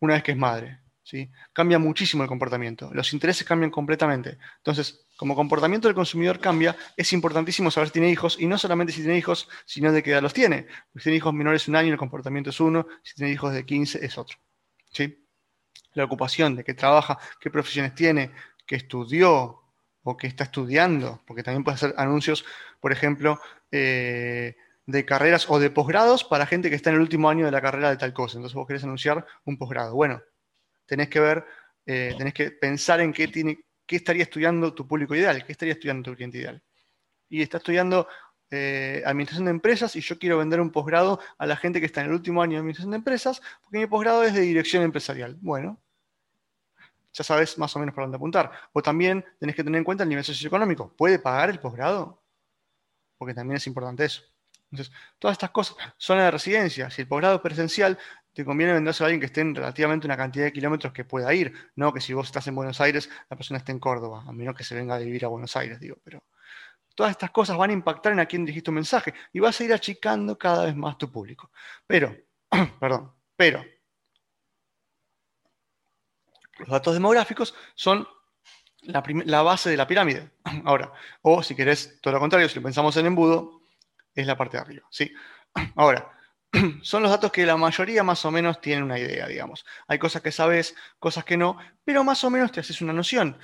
una 0.00 0.14
vez 0.14 0.22
que 0.22 0.32
es 0.32 0.38
madre. 0.38 0.80
¿sí? 1.02 1.30
Cambia 1.52 1.78
muchísimo 1.78 2.22
el 2.22 2.28
comportamiento. 2.28 2.90
Los 2.92 3.12
intereses 3.12 3.46
cambian 3.46 3.70
completamente. 3.70 4.38
Entonces, 4.58 5.06
como 5.16 5.34
comportamiento 5.34 5.88
del 5.88 5.94
consumidor 5.94 6.38
cambia, 6.38 6.76
es 6.96 7.12
importantísimo 7.12 7.70
saber 7.70 7.88
si 7.88 7.94
tiene 7.94 8.10
hijos, 8.10 8.36
y 8.40 8.46
no 8.46 8.58
solamente 8.58 8.92
si 8.92 9.02
tiene 9.02 9.18
hijos, 9.18 9.48
sino 9.64 9.92
de 9.92 10.02
qué 10.02 10.10
edad 10.10 10.22
los 10.22 10.34
tiene. 10.34 10.66
Si 10.94 11.04
tiene 11.04 11.16
hijos 11.16 11.32
menores 11.32 11.66
de 11.66 11.72
un 11.72 11.76
año, 11.76 11.92
el 11.92 11.98
comportamiento 11.98 12.50
es 12.50 12.60
uno, 12.60 12.86
si 13.02 13.14
tiene 13.14 13.32
hijos 13.32 13.52
de 13.52 13.64
15 13.64 14.04
es 14.04 14.18
otro. 14.18 14.36
¿sí? 14.92 15.26
la 15.96 16.04
ocupación, 16.04 16.54
de 16.56 16.64
qué 16.64 16.74
trabaja, 16.74 17.18
qué 17.40 17.50
profesiones 17.50 17.94
tiene, 17.94 18.30
qué 18.66 18.76
estudió 18.76 19.62
o 20.02 20.16
qué 20.16 20.26
está 20.26 20.44
estudiando, 20.44 21.22
porque 21.26 21.42
también 21.42 21.64
puede 21.64 21.76
hacer 21.76 21.94
anuncios, 21.96 22.44
por 22.80 22.92
ejemplo, 22.92 23.40
eh, 23.72 24.56
de 24.86 25.04
carreras 25.04 25.50
o 25.50 25.58
de 25.58 25.70
posgrados 25.70 26.24
para 26.24 26.46
gente 26.46 26.70
que 26.70 26.76
está 26.76 26.90
en 26.90 26.96
el 26.96 27.02
último 27.02 27.28
año 27.28 27.44
de 27.44 27.50
la 27.50 27.60
carrera 27.60 27.90
de 27.90 27.96
tal 27.96 28.12
cosa. 28.12 28.38
Entonces 28.38 28.54
vos 28.54 28.66
querés 28.66 28.84
anunciar 28.84 29.26
un 29.44 29.58
posgrado. 29.58 29.94
Bueno, 29.94 30.22
tenés 30.86 31.08
que 31.08 31.20
ver, 31.20 31.44
eh, 31.84 32.14
tenés 32.16 32.32
que 32.32 32.52
pensar 32.52 33.00
en 33.00 33.12
qué, 33.12 33.28
tiene, 33.28 33.58
qué 33.84 33.96
estaría 33.96 34.22
estudiando 34.22 34.72
tu 34.72 34.86
público 34.86 35.14
ideal, 35.14 35.44
qué 35.44 35.52
estaría 35.52 35.74
estudiando 35.74 36.10
tu 36.10 36.16
cliente 36.16 36.38
ideal. 36.38 36.62
Y 37.28 37.42
está 37.42 37.58
estudiando 37.58 38.06
eh, 38.50 39.02
administración 39.04 39.46
de 39.46 39.50
empresas 39.50 39.96
y 39.96 40.00
yo 40.00 40.18
quiero 40.18 40.38
vender 40.38 40.60
un 40.60 40.70
posgrado 40.70 41.18
a 41.36 41.46
la 41.46 41.56
gente 41.56 41.80
que 41.80 41.86
está 41.86 42.00
en 42.02 42.06
el 42.06 42.12
último 42.12 42.40
año 42.42 42.52
de 42.52 42.58
administración 42.58 42.92
de 42.92 42.98
empresas, 42.98 43.42
porque 43.62 43.78
mi 43.78 43.86
posgrado 43.86 44.22
es 44.22 44.34
de 44.34 44.42
dirección 44.42 44.84
empresarial. 44.84 45.36
Bueno, 45.40 45.80
ya 47.12 47.24
sabes 47.24 47.58
más 47.58 47.74
o 47.74 47.80
menos 47.80 47.92
por 47.92 48.04
dónde 48.04 48.16
apuntar. 48.16 48.52
O 48.72 48.82
también 48.82 49.24
tenés 49.40 49.56
que 49.56 49.64
tener 49.64 49.78
en 49.78 49.84
cuenta 49.84 50.04
el 50.04 50.08
nivel 50.08 50.24
socioeconómico. 50.24 50.92
¿Puede 50.96 51.18
pagar 51.18 51.50
el 51.50 51.58
posgrado? 51.58 52.22
Porque 53.18 53.34
también 53.34 53.56
es 53.56 53.66
importante 53.66 54.04
eso. 54.04 54.22
Entonces, 54.70 54.94
todas 55.18 55.34
estas 55.34 55.50
cosas, 55.50 55.76
zona 55.96 56.24
de 56.24 56.30
residencia, 56.30 56.90
si 56.90 57.02
el 57.02 57.08
posgrado 57.08 57.36
es 57.36 57.40
presencial, 57.40 57.98
te 58.32 58.44
conviene 58.44 58.74
venderse 58.74 59.02
a 59.02 59.06
alguien 59.06 59.20
que 59.20 59.26
esté 59.26 59.40
en 59.40 59.54
relativamente 59.54 60.06
una 60.06 60.16
cantidad 60.16 60.44
de 60.44 60.52
kilómetros 60.52 60.92
que 60.92 61.04
pueda 61.04 61.32
ir, 61.32 61.54
no 61.74 61.92
que 61.92 62.00
si 62.00 62.12
vos 62.12 62.26
estás 62.26 62.46
en 62.48 62.54
Buenos 62.54 62.80
Aires, 62.80 63.08
la 63.30 63.36
persona 63.36 63.58
esté 63.58 63.72
en 63.72 63.78
Córdoba, 63.78 64.24
a 64.26 64.32
menos 64.32 64.54
que 64.54 64.64
se 64.64 64.74
venga 64.74 64.96
a 64.96 64.98
vivir 64.98 65.24
a 65.24 65.28
Buenos 65.28 65.56
Aires, 65.56 65.80
digo, 65.80 65.96
pero 66.04 66.22
todas 66.94 67.12
estas 67.12 67.30
cosas 67.30 67.56
van 67.56 67.70
a 67.70 67.72
impactar 67.72 68.12
en 68.12 68.20
a 68.20 68.26
quién 68.26 68.44
dijiste 68.44 68.70
un 68.70 68.76
mensaje 68.76 69.14
y 69.32 69.38
vas 69.38 69.60
a 69.60 69.64
ir 69.64 69.72
achicando 69.72 70.36
cada 70.36 70.64
vez 70.64 70.74
más 70.74 70.98
tu 70.98 71.10
público. 71.10 71.50
Pero, 71.86 72.16
perdón, 72.80 73.12
pero 73.36 73.64
los 76.58 76.68
datos 76.68 76.94
demográficos 76.94 77.54
son 77.74 78.08
la, 78.82 79.42
base 79.42 79.70
de 79.70 79.76
la 79.76 79.86
pirámide. 79.86 80.30
Ahora, 80.64 80.92
o 81.22 81.42
si 81.42 81.54
querés 81.54 82.00
todo 82.00 82.14
lo 82.14 82.20
contrario, 82.20 82.48
si 82.48 82.56
lo 82.56 82.62
pensamos 82.62 82.96
en 82.96 83.06
embudo, 83.06 83.62
es 84.16 84.26
la 84.26 84.36
parte 84.36 84.56
de 84.56 84.62
arriba. 84.62 84.86
¿sí? 84.90 85.12
Ahora, 85.76 86.10
son 86.82 87.02
los 87.02 87.10
datos 87.10 87.30
que 87.30 87.46
la 87.46 87.56
mayoría 87.56 88.02
más 88.02 88.24
o 88.24 88.30
menos 88.30 88.60
tienen 88.60 88.84
una 88.84 88.98
idea, 88.98 89.26
digamos. 89.28 89.64
Hay 89.86 89.98
cosas 89.98 90.22
que 90.22 90.32
sabes, 90.32 90.74
cosas 90.98 91.24
que 91.24 91.36
no, 91.36 91.58
pero 91.84 92.02
más 92.02 92.24
o 92.24 92.30
menos 92.30 92.50
te 92.50 92.60
haces 92.60 92.80
una 92.80 92.92
noción. 92.92 93.38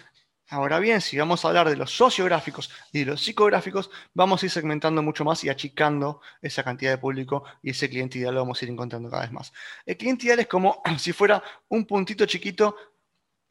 Ahora 0.48 0.78
bien, 0.80 1.00
si 1.00 1.16
vamos 1.16 1.44
a 1.44 1.48
hablar 1.48 1.70
de 1.70 1.76
los 1.76 1.96
sociográficos 1.96 2.70
y 2.92 3.00
de 3.00 3.06
los 3.06 3.22
psicográficos, 3.22 3.90
vamos 4.12 4.42
a 4.42 4.46
ir 4.46 4.52
segmentando 4.52 5.02
mucho 5.02 5.24
más 5.24 5.42
y 5.44 5.48
achicando 5.48 6.20
esa 6.42 6.62
cantidad 6.62 6.90
de 6.90 6.98
público 6.98 7.44
y 7.62 7.70
ese 7.70 7.88
cliente 7.88 8.18
ideal 8.18 8.34
lo 8.34 8.40
vamos 8.40 8.60
a 8.60 8.64
ir 8.66 8.70
encontrando 8.70 9.08
cada 9.08 9.22
vez 9.22 9.32
más. 9.32 9.52
El 9.86 9.96
cliente 9.96 10.26
ideal 10.26 10.40
es 10.40 10.48
como 10.48 10.82
si 10.98 11.14
fuera 11.14 11.42
un 11.68 11.86
puntito 11.86 12.26
chiquito 12.26 12.76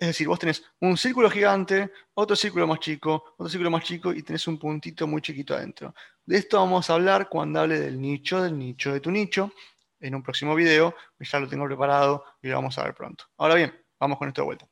es 0.01 0.07
decir, 0.07 0.27
vos 0.27 0.39
tenés 0.39 0.63
un 0.80 0.98
círculo 0.98 1.30
gigante, 1.30 1.92
otro 2.15 2.36
círculo 2.36 2.65
más 2.65 2.80
chico, 2.80 3.36
otro 3.38 3.48
círculo 3.48 3.69
más 3.69 3.83
chico 3.83 4.11
y 4.11 4.23
tenés 4.23 4.47
un 4.47 4.57
puntito 4.57 5.06
muy 5.06 5.21
chiquito 5.21 5.54
adentro. 5.54 5.94
De 6.26 6.37
esto 6.37 6.57
vamos 6.57 6.90
a 6.90 6.95
hablar 6.95 7.30
cuando 7.30 7.59
hable 7.59 7.80
del 7.80 8.02
nicho, 8.02 8.42
del 8.42 8.57
nicho 8.57 8.92
de 8.92 8.99
tu 8.99 9.11
nicho, 9.11 9.54
en 9.99 10.16
un 10.16 10.23
próximo 10.23 10.56
video. 10.56 10.95
Ya 11.19 11.40
lo 11.40 11.47
tengo 11.47 11.68
preparado 11.68 12.26
y 12.42 12.47
lo 12.47 12.56
vamos 12.56 12.80
a 12.80 12.85
ver 12.85 12.95
pronto. 12.95 13.26
Ahora 13.37 13.54
bien, 13.54 13.80
vamos 13.99 14.18
con 14.18 14.28
esto 14.28 14.42
de 14.42 14.45
vuelta. 14.47 14.68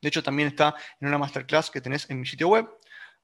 De 0.00 0.08
hecho, 0.08 0.22
también 0.22 0.48
está 0.48 0.74
en 1.02 1.08
una 1.08 1.18
masterclass 1.18 1.70
que 1.70 1.82
tenés 1.82 2.08
en 2.08 2.20
mi 2.20 2.24
sitio 2.24 2.48
web, 2.48 2.66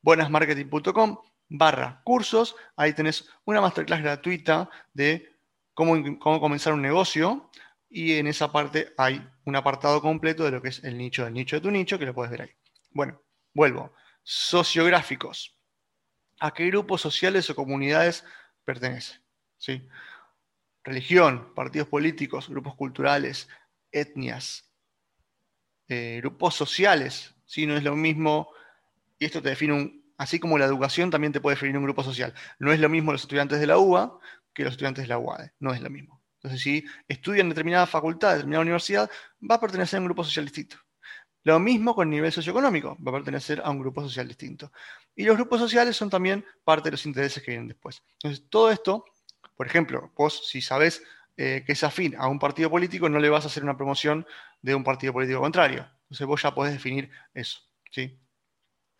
buenasmarketing.com 0.02 1.16
barra 1.48 2.02
cursos. 2.04 2.56
Ahí 2.76 2.92
tenés 2.92 3.26
una 3.46 3.62
masterclass 3.62 4.02
gratuita 4.02 4.68
de 4.92 5.34
cómo, 5.72 5.94
cómo 6.18 6.40
comenzar 6.42 6.74
un 6.74 6.82
negocio 6.82 7.48
y 7.92 8.14
en 8.14 8.26
esa 8.26 8.50
parte 8.50 8.94
hay 8.96 9.22
un 9.44 9.54
apartado 9.54 10.00
completo 10.00 10.44
de 10.44 10.50
lo 10.50 10.62
que 10.62 10.70
es 10.70 10.82
el 10.82 10.96
nicho 10.96 11.24
del 11.24 11.34
nicho 11.34 11.56
de 11.56 11.60
tu 11.60 11.70
nicho, 11.70 11.98
que 11.98 12.06
lo 12.06 12.14
puedes 12.14 12.30
ver 12.30 12.42
ahí. 12.42 12.50
Bueno, 12.90 13.20
vuelvo. 13.52 13.92
Sociográficos. 14.22 15.58
¿A 16.40 16.54
qué 16.54 16.66
grupos 16.66 17.02
sociales 17.02 17.50
o 17.50 17.54
comunidades 17.54 18.24
pertenece? 18.64 19.20
¿Sí? 19.58 19.86
Religión, 20.82 21.54
partidos 21.54 21.86
políticos, 21.88 22.48
grupos 22.48 22.74
culturales, 22.76 23.48
etnias, 23.90 24.72
eh, 25.86 26.18
grupos 26.22 26.54
sociales. 26.54 27.34
¿sí? 27.44 27.66
No 27.66 27.76
es 27.76 27.84
lo 27.84 27.94
mismo, 27.94 28.48
y 29.18 29.26
esto 29.26 29.42
te 29.42 29.50
define 29.50 29.74
un, 29.74 30.14
así 30.16 30.40
como 30.40 30.56
la 30.56 30.64
educación 30.64 31.10
también 31.10 31.32
te 31.32 31.42
puede 31.42 31.56
definir 31.56 31.76
un 31.76 31.84
grupo 31.84 32.02
social. 32.02 32.32
No 32.58 32.72
es 32.72 32.80
lo 32.80 32.88
mismo 32.88 33.12
los 33.12 33.22
estudiantes 33.22 33.60
de 33.60 33.66
la 33.66 33.76
UBA 33.76 34.18
que 34.54 34.64
los 34.64 34.72
estudiantes 34.72 35.04
de 35.04 35.08
la 35.08 35.18
UADE. 35.18 35.52
No 35.60 35.74
es 35.74 35.82
lo 35.82 35.90
mismo. 35.90 36.21
Entonces, 36.42 36.60
si 36.60 36.84
estudia 37.06 37.40
en 37.40 37.50
determinada 37.50 37.86
facultad, 37.86 38.32
determinada 38.32 38.62
universidad, 38.62 39.10
va 39.48 39.54
a 39.56 39.60
pertenecer 39.60 39.98
a 39.98 40.00
un 40.00 40.06
grupo 40.06 40.24
social 40.24 40.44
distinto. 40.44 40.76
Lo 41.44 41.58
mismo 41.58 41.94
con 41.94 42.08
el 42.08 42.10
nivel 42.10 42.32
socioeconómico, 42.32 42.96
va 43.04 43.10
a 43.10 43.14
pertenecer 43.14 43.60
a 43.64 43.70
un 43.70 43.78
grupo 43.78 44.02
social 44.02 44.28
distinto. 44.28 44.72
Y 45.14 45.24
los 45.24 45.36
grupos 45.36 45.60
sociales 45.60 45.96
son 45.96 46.10
también 46.10 46.44
parte 46.64 46.88
de 46.88 46.92
los 46.92 47.06
intereses 47.06 47.42
que 47.42 47.52
vienen 47.52 47.68
después. 47.68 48.02
Entonces, 48.14 48.44
todo 48.48 48.70
esto, 48.70 49.04
por 49.56 49.66
ejemplo, 49.66 50.12
vos 50.16 50.48
si 50.48 50.60
sabés 50.60 51.02
eh, 51.36 51.62
que 51.66 51.72
es 51.72 51.84
afín 51.84 52.14
a 52.16 52.28
un 52.28 52.38
partido 52.38 52.70
político, 52.70 53.08
no 53.08 53.18
le 53.18 53.28
vas 53.28 53.44
a 53.44 53.48
hacer 53.48 53.62
una 53.62 53.76
promoción 53.76 54.26
de 54.62 54.74
un 54.74 54.84
partido 54.84 55.12
político 55.12 55.40
contrario. 55.40 55.88
Entonces, 56.02 56.26
vos 56.26 56.42
ya 56.42 56.54
podés 56.54 56.74
definir 56.74 57.10
eso. 57.34 57.60
¿sí? 57.90 58.20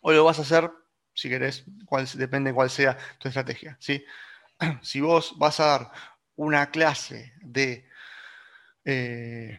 O 0.00 0.12
lo 0.12 0.24
vas 0.24 0.38
a 0.38 0.42
hacer, 0.42 0.70
si 1.14 1.28
querés, 1.28 1.64
depende 2.14 2.50
de 2.50 2.54
cuál 2.54 2.70
sea 2.70 2.96
tu 3.18 3.28
estrategia. 3.28 3.76
¿sí? 3.80 4.04
Si 4.82 5.00
vos 5.00 5.34
vas 5.38 5.60
a 5.60 5.66
dar 5.66 5.92
una 6.42 6.70
clase 6.70 7.32
de 7.40 7.88
eh, 8.84 9.58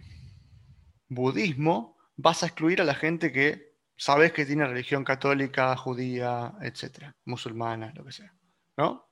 budismo, 1.07 1.97
vas 2.17 2.43
a 2.43 2.47
excluir 2.47 2.81
a 2.81 2.83
la 2.83 2.95
gente 2.95 3.31
que 3.31 3.73
sabes 3.95 4.33
que 4.33 4.45
tiene 4.45 4.67
religión 4.67 5.03
católica, 5.03 5.75
judía, 5.77 6.53
etcétera, 6.61 7.15
musulmana, 7.25 7.93
lo 7.95 8.03
que 8.03 8.11
sea. 8.11 8.33
¿No? 8.75 9.09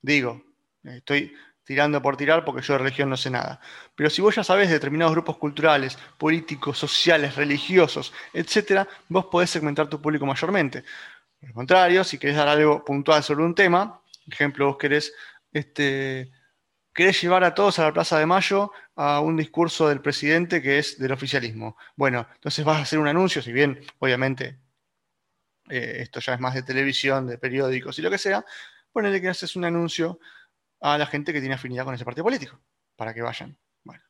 Digo, 0.00 0.42
estoy 0.82 1.34
tirando 1.64 2.00
por 2.00 2.16
tirar 2.16 2.44
porque 2.44 2.62
yo 2.62 2.72
de 2.74 2.78
religión 2.78 3.10
no 3.10 3.16
sé 3.16 3.28
nada. 3.28 3.60
Pero 3.94 4.08
si 4.08 4.22
vos 4.22 4.34
ya 4.34 4.42
sabes 4.42 4.68
de 4.68 4.74
determinados 4.74 5.12
grupos 5.12 5.36
culturales, 5.36 5.98
políticos, 6.16 6.78
sociales, 6.78 7.36
religiosos, 7.36 8.14
etcétera, 8.32 8.88
vos 9.08 9.26
podés 9.26 9.50
segmentar 9.50 9.88
tu 9.88 10.00
público 10.00 10.24
mayormente. 10.24 10.84
Por 11.38 11.48
el 11.48 11.54
contrario, 11.54 12.02
si 12.02 12.18
querés 12.18 12.36
dar 12.36 12.48
algo 12.48 12.82
puntual 12.84 13.22
sobre 13.22 13.44
un 13.44 13.54
tema, 13.54 14.02
ejemplo, 14.26 14.66
vos 14.66 14.78
querés 14.78 15.12
este, 15.52 16.32
querés 16.92 17.20
llevar 17.20 17.44
a 17.44 17.54
todos 17.54 17.78
a 17.78 17.84
la 17.84 17.92
Plaza 17.92 18.18
de 18.18 18.26
Mayo 18.26 18.72
a 18.96 19.20
un 19.20 19.36
discurso 19.36 19.88
del 19.88 20.00
presidente 20.00 20.60
que 20.62 20.78
es 20.78 20.98
del 20.98 21.12
oficialismo. 21.12 21.76
Bueno, 21.96 22.26
entonces 22.34 22.64
vas 22.64 22.78
a 22.78 22.82
hacer 22.82 22.98
un 22.98 23.08
anuncio, 23.08 23.42
si 23.42 23.52
bien 23.52 23.80
obviamente 23.98 24.58
eh, 25.68 25.98
esto 26.00 26.20
ya 26.20 26.34
es 26.34 26.40
más 26.40 26.54
de 26.54 26.62
televisión, 26.62 27.26
de 27.26 27.38
periódicos 27.38 27.98
y 27.98 28.02
lo 28.02 28.10
que 28.10 28.18
sea, 28.18 28.44
ponele 28.92 29.20
que 29.20 29.28
haces 29.28 29.56
un 29.56 29.64
anuncio 29.64 30.18
a 30.80 30.98
la 30.98 31.06
gente 31.06 31.32
que 31.32 31.40
tiene 31.40 31.54
afinidad 31.54 31.84
con 31.84 31.94
ese 31.94 32.04
partido 32.04 32.24
político, 32.24 32.60
para 32.96 33.14
que 33.14 33.22
vayan. 33.22 33.56
Bueno, 33.84 34.02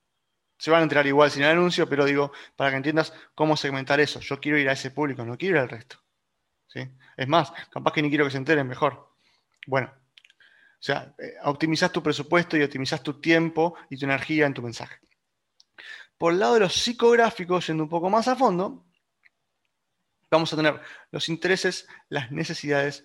se 0.56 0.70
van 0.70 0.80
a 0.80 0.82
enterar 0.84 1.06
igual 1.06 1.30
sin 1.30 1.42
el 1.42 1.50
anuncio, 1.50 1.88
pero 1.88 2.04
digo, 2.04 2.32
para 2.56 2.70
que 2.70 2.76
entiendas 2.76 3.12
cómo 3.34 3.56
segmentar 3.56 4.00
eso. 4.00 4.20
Yo 4.20 4.40
quiero 4.40 4.58
ir 4.58 4.68
a 4.68 4.72
ese 4.72 4.90
público, 4.90 5.24
no 5.24 5.36
quiero 5.36 5.56
ir 5.56 5.62
al 5.62 5.68
resto. 5.68 5.96
¿sí? 6.68 6.88
Es 7.16 7.28
más, 7.28 7.52
capaz 7.70 7.92
que 7.92 8.02
ni 8.02 8.08
quiero 8.08 8.24
que 8.24 8.30
se 8.30 8.38
enteren 8.38 8.66
mejor. 8.66 9.12
Bueno, 9.66 9.92
o 10.80 10.82
sea, 10.82 11.14
eh, 11.18 11.34
optimizas 11.44 11.92
tu 11.92 12.02
presupuesto 12.02 12.56
y 12.56 12.62
optimizas 12.62 13.02
tu 13.02 13.20
tiempo 13.20 13.74
y 13.90 13.98
tu 13.98 14.06
energía 14.06 14.46
en 14.46 14.54
tu 14.54 14.62
mensaje. 14.62 14.98
Por 16.16 16.32
el 16.32 16.38
lado 16.38 16.54
de 16.54 16.60
los 16.60 16.74
psicográficos, 16.74 17.66
yendo 17.66 17.82
un 17.82 17.90
poco 17.90 18.08
más 18.08 18.28
a 18.28 18.36
fondo, 18.36 18.86
vamos 20.30 20.50
a 20.52 20.56
tener 20.56 20.80
los 21.10 21.28
intereses, 21.28 21.86
las 22.08 22.32
necesidades, 22.32 23.04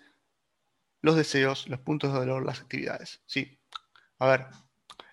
los 1.01 1.17
deseos, 1.17 1.67
los 1.67 1.81
puntos 1.81 2.13
de 2.13 2.19
dolor, 2.19 2.45
las 2.45 2.61
actividades. 2.61 3.21
Sí. 3.25 3.59
A 4.19 4.27
ver, 4.27 4.47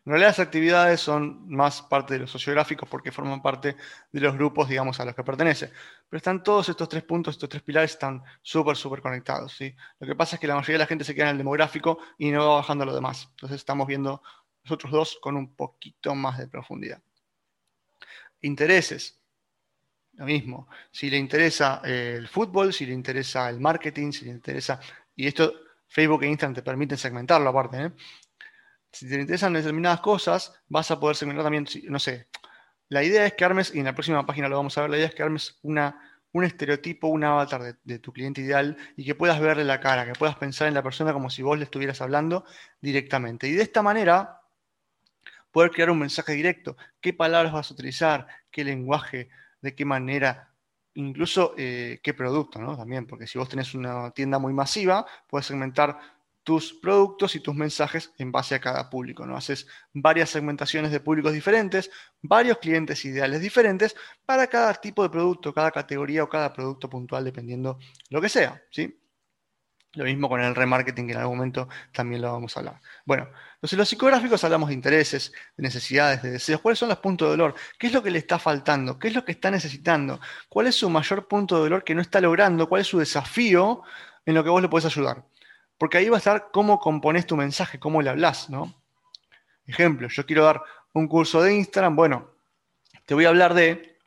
en 0.04 0.10
realidad 0.10 0.28
las 0.28 0.38
actividades 0.38 1.00
son 1.00 1.48
más 1.48 1.82
parte 1.82 2.14
de 2.14 2.20
los 2.20 2.30
sociográficos 2.30 2.88
porque 2.88 3.10
forman 3.10 3.42
parte 3.42 3.76
de 4.12 4.20
los 4.20 4.34
grupos, 4.34 4.68
digamos, 4.68 5.00
a 5.00 5.04
los 5.04 5.16
que 5.16 5.24
pertenece. 5.24 5.72
Pero 6.12 6.18
están 6.18 6.42
todos 6.42 6.68
estos 6.68 6.90
tres 6.90 7.04
puntos, 7.04 7.36
estos 7.36 7.48
tres 7.48 7.62
pilares 7.62 7.92
están 7.92 8.22
súper, 8.42 8.76
súper 8.76 9.00
conectados. 9.00 9.54
¿sí? 9.56 9.74
Lo 9.98 10.06
que 10.06 10.14
pasa 10.14 10.36
es 10.36 10.40
que 10.40 10.46
la 10.46 10.54
mayoría 10.56 10.74
de 10.74 10.80
la 10.80 10.86
gente 10.86 11.04
se 11.04 11.14
queda 11.14 11.24
en 11.24 11.30
el 11.30 11.38
demográfico 11.38 12.00
y 12.18 12.30
no 12.30 12.46
va 12.46 12.56
bajando 12.56 12.84
lo 12.84 12.94
demás. 12.94 13.28
Entonces 13.30 13.56
estamos 13.56 13.86
viendo 13.86 14.22
los 14.62 14.72
otros 14.72 14.92
dos 14.92 15.18
con 15.22 15.38
un 15.38 15.54
poquito 15.54 16.14
más 16.14 16.36
de 16.36 16.48
profundidad. 16.48 17.00
Intereses. 18.42 19.18
Lo 20.12 20.26
mismo. 20.26 20.68
Si 20.90 21.08
le 21.08 21.16
interesa 21.16 21.80
eh, 21.82 22.16
el 22.18 22.28
fútbol, 22.28 22.74
si 22.74 22.84
le 22.84 22.92
interesa 22.92 23.48
el 23.48 23.58
marketing, 23.58 24.12
si 24.12 24.26
le 24.26 24.32
interesa... 24.32 24.80
Y 25.16 25.26
esto 25.26 25.54
Facebook 25.88 26.24
e 26.24 26.26
Instagram 26.26 26.56
te 26.56 26.62
permiten 26.62 26.98
segmentarlo 26.98 27.48
aparte. 27.48 27.84
¿eh? 27.84 27.92
Si 28.92 29.08
te 29.08 29.14
interesan 29.14 29.54
determinadas 29.54 30.02
cosas, 30.02 30.52
vas 30.68 30.90
a 30.90 31.00
poder 31.00 31.16
segmentar 31.16 31.44
también, 31.44 31.66
no 31.84 31.98
sé. 31.98 32.28
La 32.92 33.02
idea 33.02 33.24
es 33.24 33.32
que 33.32 33.46
armes, 33.46 33.74
y 33.74 33.78
en 33.78 33.86
la 33.86 33.94
próxima 33.94 34.26
página 34.26 34.50
lo 34.50 34.56
vamos 34.56 34.76
a 34.76 34.82
ver, 34.82 34.90
la 34.90 34.98
idea 34.98 35.06
es 35.06 35.14
que 35.14 35.22
armes 35.22 35.58
una, 35.62 35.98
un 36.32 36.44
estereotipo, 36.44 37.08
un 37.08 37.24
avatar 37.24 37.78
de, 37.82 37.98
tu 37.98 38.12
cliente 38.12 38.42
ideal 38.42 38.76
y 38.98 39.06
que 39.06 39.14
puedas 39.14 39.40
verle 39.40 39.64
la 39.64 39.80
cara, 39.80 40.04
que 40.04 40.12
puedas 40.12 40.36
pensar 40.36 40.68
en 40.68 40.74
la 40.74 40.82
persona 40.82 41.14
como 41.14 41.30
si 41.30 41.40
vos 41.40 41.56
le 41.56 41.64
estuvieras 41.64 42.02
hablando 42.02 42.44
directamente. 42.82 43.48
Y 43.48 43.52
de 43.52 43.62
esta 43.62 43.80
manera, 43.80 44.42
poder 45.50 45.70
crear 45.70 45.90
un 45.90 46.00
mensaje 46.00 46.34
directo. 46.34 46.76
¿Qué 47.00 47.14
palabras 47.14 47.54
vas 47.54 47.70
a 47.70 47.72
utilizar? 47.72 48.26
¿Qué 48.50 48.62
lenguaje? 48.62 49.30
¿De 49.62 49.74
qué 49.74 49.86
manera? 49.86 50.50
Incluso 50.92 51.54
eh, 51.56 51.98
qué 52.02 52.12
producto, 52.12 52.60
¿no? 52.60 52.76
También, 52.76 53.06
porque 53.06 53.26
si 53.26 53.38
vos 53.38 53.48
tenés 53.48 53.72
una 53.72 54.10
tienda 54.10 54.38
muy 54.38 54.52
masiva, 54.52 55.06
puedes 55.28 55.46
segmentar 55.46 55.98
tus 56.44 56.72
productos 56.72 57.34
y 57.36 57.40
tus 57.40 57.54
mensajes 57.54 58.12
en 58.18 58.32
base 58.32 58.54
a 58.54 58.60
cada 58.60 58.90
público. 58.90 59.26
¿no? 59.26 59.36
Haces 59.36 59.66
varias 59.92 60.30
segmentaciones 60.30 60.90
de 60.90 61.00
públicos 61.00 61.32
diferentes, 61.32 61.90
varios 62.20 62.58
clientes 62.58 63.04
ideales 63.04 63.40
diferentes 63.40 63.94
para 64.24 64.46
cada 64.46 64.74
tipo 64.74 65.02
de 65.02 65.10
producto, 65.10 65.54
cada 65.54 65.70
categoría 65.70 66.24
o 66.24 66.28
cada 66.28 66.52
producto 66.52 66.90
puntual, 66.90 67.24
dependiendo 67.24 67.78
lo 68.10 68.20
que 68.20 68.28
sea. 68.28 68.62
¿sí? 68.70 68.98
Lo 69.94 70.04
mismo 70.04 70.26
con 70.28 70.40
el 70.40 70.54
remarketing, 70.54 71.06
que 71.06 71.12
en 71.12 71.18
algún 71.18 71.36
momento 71.36 71.68
también 71.92 72.22
lo 72.22 72.32
vamos 72.32 72.56
a 72.56 72.60
hablar. 72.60 72.80
Bueno, 73.04 73.28
entonces 73.56 73.78
los 73.78 73.88
psicográficos 73.88 74.42
hablamos 74.42 74.70
de 74.70 74.74
intereses, 74.74 75.32
de 75.54 75.62
necesidades, 75.62 76.22
de 76.22 76.30
deseos. 76.30 76.62
¿Cuáles 76.62 76.78
son 76.78 76.88
los 76.88 76.98
puntos 76.98 77.26
de 77.26 77.32
dolor? 77.32 77.54
¿Qué 77.78 77.88
es 77.88 77.92
lo 77.92 78.02
que 78.02 78.10
le 78.10 78.18
está 78.18 78.38
faltando? 78.38 78.98
¿Qué 78.98 79.08
es 79.08 79.14
lo 79.14 79.22
que 79.22 79.32
está 79.32 79.50
necesitando? 79.50 80.18
¿Cuál 80.48 80.68
es 80.68 80.76
su 80.76 80.88
mayor 80.88 81.28
punto 81.28 81.56
de 81.56 81.62
dolor 81.64 81.84
que 81.84 81.94
no 81.94 82.00
está 82.00 82.22
logrando? 82.22 82.70
¿Cuál 82.70 82.80
es 82.80 82.86
su 82.88 82.98
desafío 82.98 83.82
en 84.24 84.34
lo 84.34 84.42
que 84.42 84.48
vos 84.48 84.62
le 84.62 84.70
podés 84.70 84.86
ayudar? 84.86 85.26
Porque 85.82 85.98
ahí 85.98 86.08
va 86.08 86.16
a 86.16 86.18
estar 86.18 86.52
cómo 86.52 86.78
compones 86.78 87.26
tu 87.26 87.36
mensaje, 87.36 87.80
cómo 87.80 88.02
le 88.02 88.10
hablas, 88.10 88.48
¿no? 88.48 88.72
Ejemplo, 89.66 90.06
yo 90.06 90.24
quiero 90.24 90.44
dar 90.44 90.62
un 90.92 91.08
curso 91.08 91.42
de 91.42 91.56
Instagram, 91.56 91.96
bueno, 91.96 92.30
te 93.04 93.14
voy 93.14 93.24
a 93.24 93.30
hablar 93.30 93.52
de, 93.52 93.98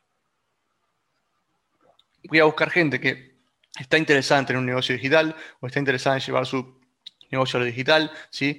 voy 2.30 2.40
a 2.40 2.46
buscar 2.46 2.70
gente 2.70 3.02
que 3.02 3.36
está 3.78 3.98
interesada 3.98 4.40
en 4.40 4.46
tener 4.46 4.60
un 4.62 4.66
negocio 4.66 4.96
digital 4.96 5.36
o 5.60 5.68
está 5.68 5.80
interesada 5.80 6.16
en 6.16 6.22
llevar 6.22 6.46
su 6.46 6.80
negocio 7.30 7.58
a 7.58 7.60
lo 7.60 7.66
digital, 7.66 8.10
¿sí? 8.30 8.58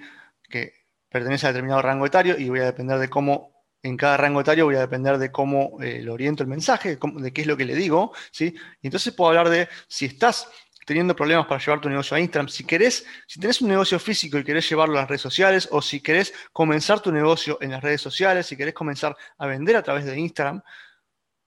Que 0.51 0.75
pertenece 1.09 1.47
a 1.47 1.53
determinado 1.53 1.81
rango 1.81 2.05
etario 2.05 2.37
y 2.39 2.51
voy 2.51 2.61
a 2.61 2.67
depender 2.67 2.99
de 2.99 3.09
cómo 3.09 3.65
en 3.83 3.97
cada 3.97 4.19
rango 4.19 4.43
etario 4.43 4.67
voy 4.67 4.77
a 4.77 4.81
depender 4.81 5.17
de 5.17 5.33
cómo 5.33 5.79
eh, 5.81 6.03
le 6.03 6.11
oriento 6.11 6.43
el 6.43 6.51
mensaje, 6.51 6.99
de, 6.99 7.33
qué 7.33 7.41
es 7.41 7.47
lo 7.47 7.57
que 7.57 7.65
le 7.65 7.77
digo, 7.77 8.13
¿sí? 8.31 8.55
Y 8.83 8.89
entonces 8.89 9.15
puedo 9.15 9.31
hablar 9.31 9.49
de 9.49 9.71
si 9.89 10.05
estás 10.05 10.51
teniendo 10.87 11.17
problemas 11.17 11.47
para 11.47 11.61
llevar 11.61 11.81
tu 11.81 11.89
negocio 11.89 12.17
a 12.17 12.21
Instagram, 12.21 12.49
si 12.49 12.65
querés, 12.65 13.05
si 13.27 13.41
tenés 13.41 13.61
un 13.61 13.69
negocio 13.69 13.99
físico 13.99 14.39
y 14.39 14.45
querés 14.45 14.71
llevarlo 14.71 14.97
a 14.97 15.01
las 15.01 15.09
redes 15.09 15.21
sociales, 15.21 15.69
o 15.73 15.83
si 15.83 16.01
querés 16.01 16.33
comenzar 16.53 17.01
tu 17.01 17.11
negocio 17.11 17.59
en 17.61 17.73
las 17.73 17.83
redes 17.83 18.01
sociales, 18.01 18.47
si 18.47 18.57
querés 18.57 18.73
comenzar 18.73 19.17
a 19.37 19.47
vender 19.47 19.77
a 19.77 19.83
través 19.83 20.05
de 20.05 20.17
Instagram, 20.17 20.63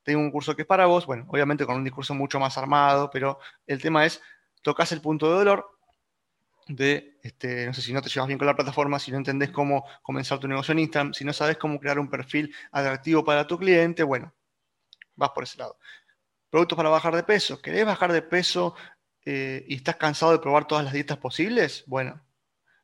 tengo 0.03 0.19
un 0.19 0.29
curso 0.29 0.55
que 0.55 0.63
es 0.63 0.67
para 0.67 0.87
vos, 0.87 1.05
bueno, 1.05 1.25
obviamente 1.29 1.65
con 1.65 1.77
un 1.77 1.85
discurso 1.85 2.13
mucho 2.13 2.37
más 2.37 2.57
armado, 2.57 3.09
pero 3.09 3.39
el 3.65 3.81
tema 3.81 4.05
es, 4.05 4.21
tocas 4.61 4.91
el 4.91 4.99
punto 4.99 5.29
de 5.29 5.35
dolor 5.37 5.65
de, 6.67 7.17
este, 7.23 7.65
no 7.65 7.73
sé, 7.73 7.81
si 7.81 7.93
no 7.93 8.01
te 8.01 8.09
llevas 8.09 8.27
bien 8.27 8.37
con 8.37 8.45
la 8.45 8.55
plataforma, 8.55 8.99
si 8.99 9.09
no 9.09 9.17
entendés 9.17 9.51
cómo 9.51 9.85
comenzar 10.03 10.37
tu 10.37 10.49
negocio 10.49 10.73
en 10.73 10.79
Instagram, 10.79 11.13
si 11.13 11.23
no 11.23 11.31
sabes 11.31 11.57
cómo 11.57 11.79
crear 11.79 11.97
un 11.97 12.09
perfil 12.09 12.53
atractivo 12.73 13.23
para 13.23 13.47
tu 13.47 13.57
cliente, 13.57 14.03
bueno, 14.03 14.33
vas 15.15 15.29
por 15.29 15.45
ese 15.45 15.57
lado. 15.57 15.77
Productos 16.49 16.75
para 16.75 16.89
bajar 16.89 17.15
de 17.15 17.23
peso. 17.23 17.61
¿Querés 17.61 17.85
bajar 17.85 18.11
de 18.11 18.21
peso 18.21 18.75
eh, 19.31 19.63
y 19.67 19.75
estás 19.75 19.95
cansado 19.97 20.31
de 20.31 20.39
probar 20.39 20.65
todas 20.65 20.83
las 20.83 20.91
dietas 20.91 21.19
posibles, 21.19 21.83
bueno, 21.85 22.19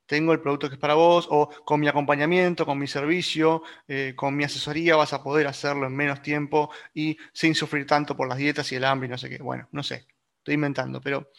tengo 0.06 0.32
el 0.32 0.42
producto 0.42 0.70
que 0.70 0.76
es 0.76 0.80
para 0.80 0.94
vos, 0.94 1.28
o 1.32 1.50
con 1.66 1.80
mi 1.80 1.88
acompañamiento, 1.88 2.68
con 2.68 2.78
mi 2.78 2.86
servicio, 2.86 3.64
eh, 3.88 4.14
con 4.16 4.36
mi 4.36 4.44
asesoría 4.44 4.96
vas 4.96 5.12
a 5.14 5.24
poder 5.24 5.48
hacerlo 5.48 5.88
en 5.88 5.96
menos 5.96 6.22
tiempo 6.22 6.70
y 6.94 7.18
sin 7.34 7.56
sufrir 7.56 7.88
tanto 7.88 8.16
por 8.16 8.28
las 8.30 8.38
dietas 8.38 8.72
y 8.72 8.76
el 8.76 8.84
hambre 8.84 9.08
y 9.08 9.10
no 9.10 9.18
sé 9.18 9.28
qué. 9.28 9.40
Bueno, 9.40 9.68
no 9.72 9.82
sé, 9.82 10.06
estoy 10.38 10.54
inventando, 10.54 11.02
pero 11.02 11.32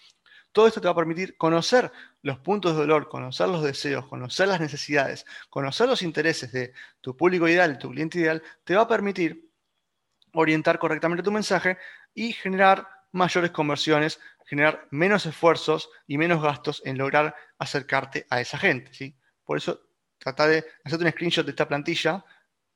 todo 0.51 0.67
esto 0.67 0.81
te 0.81 0.89
va 0.89 0.93
a 0.93 0.97
permitir 0.97 1.37
conocer 1.37 1.93
los 2.23 2.41
puntos 2.41 2.73
de 2.73 2.81
dolor, 2.81 3.09
conocer 3.09 3.47
los 3.47 3.63
deseos, 3.63 4.09
conocer 4.09 4.49
las 4.49 4.61
necesidades, 4.61 5.25
conocer 5.51 5.89
los 5.89 6.03
intereses 6.03 6.51
de 6.51 6.73
tu 7.01 7.17
público 7.17 7.47
ideal, 7.47 7.79
tu 7.79 7.91
cliente 7.93 8.19
ideal, 8.19 8.43
te 8.65 8.75
va 8.75 8.83
a 8.83 8.89
permitir 8.89 9.53
orientar 10.33 10.81
correctamente 10.81 11.23
tu 11.23 11.31
mensaje 11.31 11.79
y 12.13 12.33
generar 12.33 12.96
mayores 13.17 13.51
conversiones, 13.51 14.21
generar 14.47 14.87
menos 14.91 15.27
esfuerzos 15.27 15.91
y 16.07 16.19
menos 16.19 16.43
gastos 16.43 16.83
en 16.85 16.99
lograr 16.99 17.35
acercarte 17.59 18.27
a 18.31 18.41
esa 18.41 18.59
gente. 18.59 18.93
¿sí? 18.95 19.17
Por 19.45 19.59
eso 19.59 19.81
trata 20.19 20.47
de 20.47 20.65
hacerte 20.85 21.05
un 21.05 21.11
screenshot 21.11 21.45
de 21.45 21.51
esta 21.51 21.69
plantilla, 21.69 22.25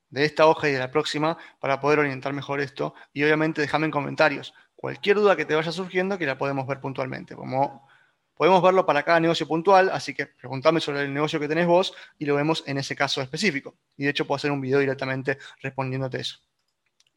de 0.09 0.25
esta 0.25 0.47
hoja 0.47 0.69
y 0.69 0.73
de 0.73 0.79
la 0.79 0.91
próxima, 0.91 1.39
para 1.61 1.81
poder 1.81 2.01
orientar 2.01 2.33
mejor 2.33 2.61
esto. 2.61 2.95
Y 3.13 3.23
obviamente 3.23 3.61
déjame 3.61 3.87
en 3.87 3.93
comentarios 3.93 4.55
cualquier 4.75 5.17
duda 5.17 5.37
que 5.37 5.45
te 5.45 5.55
vaya 5.55 5.71
surgiendo 5.71 6.17
que 6.17 6.25
la 6.25 6.39
podemos 6.39 6.67
ver 6.67 6.81
puntualmente. 6.81 7.37
Como 7.37 7.87
podemos 8.35 8.63
verlo 8.63 8.87
para 8.87 9.03
cada 9.03 9.21
negocio 9.21 9.47
puntual, 9.47 9.91
así 9.91 10.15
que 10.15 10.27
preguntame 10.27 10.81
sobre 10.81 11.03
el 11.03 11.13
negocio 11.13 11.39
que 11.39 11.47
tenés 11.47 11.67
vos 11.67 11.93
y 12.19 12.25
lo 12.25 12.35
vemos 12.35 12.65
en 12.67 12.79
ese 12.79 12.97
caso 12.97 13.21
específico. 13.21 13.77
Y 13.99 14.05
de 14.05 14.11
hecho 14.11 14.27
puedo 14.27 14.37
hacer 14.37 14.51
un 14.51 14.61
video 14.63 14.79
directamente 14.79 15.37
respondiéndote 15.61 16.21
eso. 16.21 16.39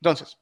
Entonces, 0.01 0.37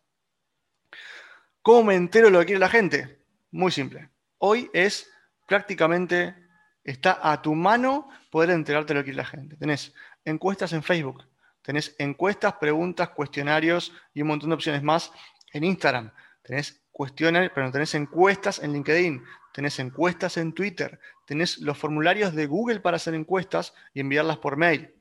¿Cómo 1.64 1.84
me 1.84 1.96
entero 1.96 2.32
lo 2.32 2.40
que 2.40 2.48
quiere 2.48 2.60
la 2.60 2.70
gente? 2.70 3.20
Muy 3.52 3.72
simple. 3.72 4.10
Hoy 4.40 4.68
es 4.74 5.08
prácticamente, 5.48 6.36
está 6.84 7.20
a 7.22 7.40
tu 7.40 7.54
mano 7.54 8.10
poder 8.32 8.50
enterarte 8.50 8.94
de 8.94 9.00
lo 9.00 9.02
que 9.02 9.12
quiere 9.12 9.18
la 9.18 9.26
gente. 9.26 9.58
Tenés 9.58 9.94
encuestas 10.26 10.74
en 10.74 10.82
Facebook, 10.82 11.24
tenés 11.62 11.96
encuestas, 12.00 12.54
preguntas, 12.54 13.10
cuestionarios 13.10 13.94
y 14.12 14.24
un 14.24 14.30
montón 14.30 14.50
de 14.50 14.56
opciones 14.56 14.82
más 14.82 15.12
en 15.54 15.64
Instagram. 15.64 16.12
Tenés 16.42 16.82
cuestiones, 16.92 17.52
pero 17.54 17.72
tenés 17.72 17.94
encuestas 17.94 18.58
en 18.58 18.74
LinkedIn, 18.74 19.24
tenés 19.54 19.78
encuestas 19.78 20.38
en 20.38 20.54
Twitter, 20.54 21.00
tenés 21.28 21.60
los 21.60 21.78
formularios 21.78 22.34
de 22.34 22.48
Google 22.48 22.80
para 22.80 22.96
hacer 22.96 23.14
encuestas 23.14 23.76
y 23.94 24.00
enviarlas 24.00 24.38
por 24.38 24.58
mail 24.58 24.96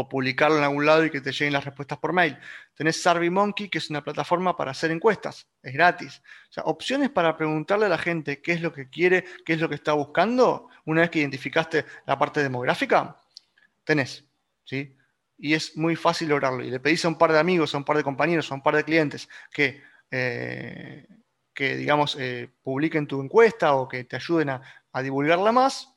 o 0.00 0.08
publicarlo 0.08 0.58
en 0.58 0.62
algún 0.62 0.86
lado 0.86 1.04
y 1.04 1.10
que 1.10 1.20
te 1.20 1.32
lleguen 1.32 1.52
las 1.52 1.64
respuestas 1.64 1.98
por 1.98 2.12
mail. 2.12 2.38
Tenés 2.74 3.02
SurveyMonkey, 3.02 3.68
que 3.68 3.78
es 3.78 3.90
una 3.90 4.04
plataforma 4.04 4.56
para 4.56 4.70
hacer 4.70 4.92
encuestas, 4.92 5.48
es 5.60 5.74
gratis. 5.74 6.22
O 6.50 6.52
sea, 6.52 6.62
opciones 6.66 7.10
para 7.10 7.36
preguntarle 7.36 7.86
a 7.86 7.88
la 7.88 7.98
gente 7.98 8.40
qué 8.40 8.52
es 8.52 8.62
lo 8.62 8.72
que 8.72 8.88
quiere, 8.88 9.24
qué 9.44 9.54
es 9.54 9.60
lo 9.60 9.68
que 9.68 9.74
está 9.74 9.94
buscando, 9.94 10.68
una 10.84 11.00
vez 11.00 11.10
que 11.10 11.18
identificaste 11.18 11.84
la 12.06 12.16
parte 12.16 12.44
demográfica, 12.44 13.20
tenés, 13.82 14.24
¿sí? 14.62 14.96
Y 15.36 15.54
es 15.54 15.76
muy 15.76 15.96
fácil 15.96 16.28
lograrlo. 16.28 16.62
Y 16.62 16.70
le 16.70 16.78
pedís 16.78 17.04
a 17.04 17.08
un 17.08 17.18
par 17.18 17.32
de 17.32 17.40
amigos, 17.40 17.74
a 17.74 17.78
un 17.78 17.84
par 17.84 17.96
de 17.96 18.04
compañeros, 18.04 18.52
a 18.52 18.54
un 18.54 18.62
par 18.62 18.76
de 18.76 18.84
clientes 18.84 19.28
que, 19.50 19.82
eh, 20.12 21.08
que 21.52 21.74
digamos, 21.76 22.16
eh, 22.20 22.48
publiquen 22.62 23.08
tu 23.08 23.20
encuesta 23.20 23.74
o 23.74 23.88
que 23.88 24.04
te 24.04 24.14
ayuden 24.14 24.50
a, 24.50 24.62
a 24.92 25.02
divulgarla 25.02 25.50
más, 25.50 25.92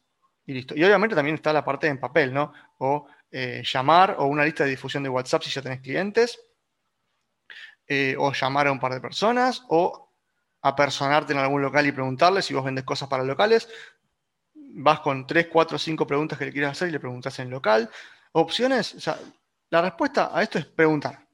y 0.45 0.53
listo. 0.53 0.75
Y 0.75 0.83
obviamente 0.83 1.15
también 1.15 1.35
está 1.35 1.53
la 1.53 1.63
parte 1.63 1.85
en 1.85 1.99
papel, 1.99 2.33
¿no? 2.33 2.51
O 2.79 3.05
eh, 3.31 3.63
llamar 3.65 4.17
o 4.19 4.25
una 4.25 4.43
lista 4.43 4.65
de 4.65 4.71
difusión 4.71 5.03
de 5.03 5.09
WhatsApp 5.09 5.43
si 5.43 5.49
ya 5.49 5.61
tenés 5.61 5.79
clientes, 5.79 6.39
eh, 7.87 8.15
o 8.17 8.33
llamar 8.33 8.67
a 8.67 8.71
un 8.71 8.79
par 8.79 8.93
de 8.93 8.99
personas, 8.99 9.63
o 9.69 10.13
apersonarte 10.61 11.33
en 11.33 11.39
algún 11.39 11.61
local 11.61 11.87
y 11.87 11.91
preguntarle 11.91 12.41
si 12.41 12.53
vos 12.53 12.63
vendes 12.63 12.83
cosas 12.83 13.07
para 13.09 13.23
locales. 13.23 13.67
Vas 14.53 14.99
con 14.99 15.25
3, 15.25 15.47
4, 15.47 15.77
5 15.77 16.07
preguntas 16.07 16.37
que 16.37 16.45
le 16.45 16.51
quieres 16.51 16.71
hacer 16.71 16.89
y 16.89 16.91
le 16.91 16.99
preguntas 16.99 17.37
en 17.39 17.49
local. 17.49 17.89
Opciones, 18.33 18.95
la 19.69 19.81
respuesta 19.81 20.31
a 20.33 20.43
esto 20.43 20.59
es 20.59 20.65
preguntar. 20.65 21.27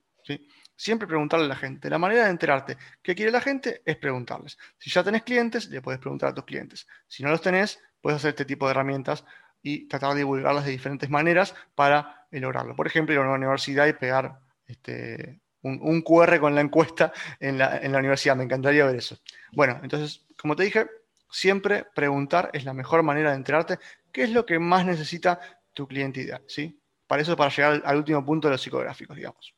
Siempre 0.76 1.08
preguntarle 1.08 1.46
a 1.46 1.50
la 1.50 1.56
gente. 1.56 1.90
La 1.90 1.98
manera 1.98 2.26
de 2.26 2.30
enterarte 2.30 2.78
qué 3.02 3.16
quiere 3.16 3.32
la 3.32 3.42
gente 3.42 3.82
es 3.84 3.98
preguntarles. 3.98 4.58
Si 4.78 4.92
ya 4.92 5.04
tenés 5.04 5.24
clientes, 5.24 5.70
le 5.70 5.82
puedes 5.82 6.00
preguntar 6.00 6.30
a 6.30 6.34
tus 6.36 6.46
clientes. 6.46 6.88
Si 7.08 7.24
no 7.24 7.30
los 7.30 7.42
tenés, 7.42 7.80
puedes 8.00 8.18
hacer 8.18 8.30
este 8.30 8.46
tipo 8.46 8.68
de 8.68 8.72
herramientas 8.72 9.26
y 9.68 9.86
tratar 9.86 10.14
de 10.14 10.20
divulgarlas 10.20 10.64
de 10.64 10.72
diferentes 10.72 11.10
maneras 11.10 11.54
para 11.76 12.26
lograrlo. 12.32 12.74
Por 12.74 12.88
ejemplo, 12.88 13.14
ir 13.14 13.20
a 13.20 13.24
una 13.24 13.34
universidad 13.34 13.86
y 13.88 13.94
pegar 13.94 14.40
este, 14.66 15.42
un, 15.62 16.02
QR 16.04 16.40
con 16.40 16.56
la 16.56 16.62
encuesta 16.62 17.12
en 17.38 17.58
la, 17.58 17.82
universidad. 18.00 18.38
Me 18.38 18.46
encantaría 18.46 18.86
ver 18.86 18.96
eso. 18.96 19.18
Bueno, 19.52 19.78
entonces, 19.84 20.26
como 20.40 20.56
te 20.56 20.64
dije, 20.64 20.88
siempre 21.30 21.86
preguntar 21.94 22.50
es 22.54 22.64
la 22.64 22.74
mejor 22.74 23.04
manera 23.04 23.32
de 23.32 23.36
enterarte 23.36 23.78
qué 24.14 24.24
es 24.24 24.32
lo 24.32 24.46
que 24.46 24.58
más 24.58 24.86
necesita 24.86 25.38
tu 25.74 25.86
cliente. 25.86 26.32
¿sí? 26.48 26.82
Para 27.06 27.22
eso, 27.22 27.36
para 27.36 27.50
llegar 27.50 27.82
al, 27.84 27.98
último 27.98 28.26
punto 28.26 28.48
de 28.48 28.54
los 28.54 28.62
psicográficos, 28.62 29.18
digamos. 29.18 29.54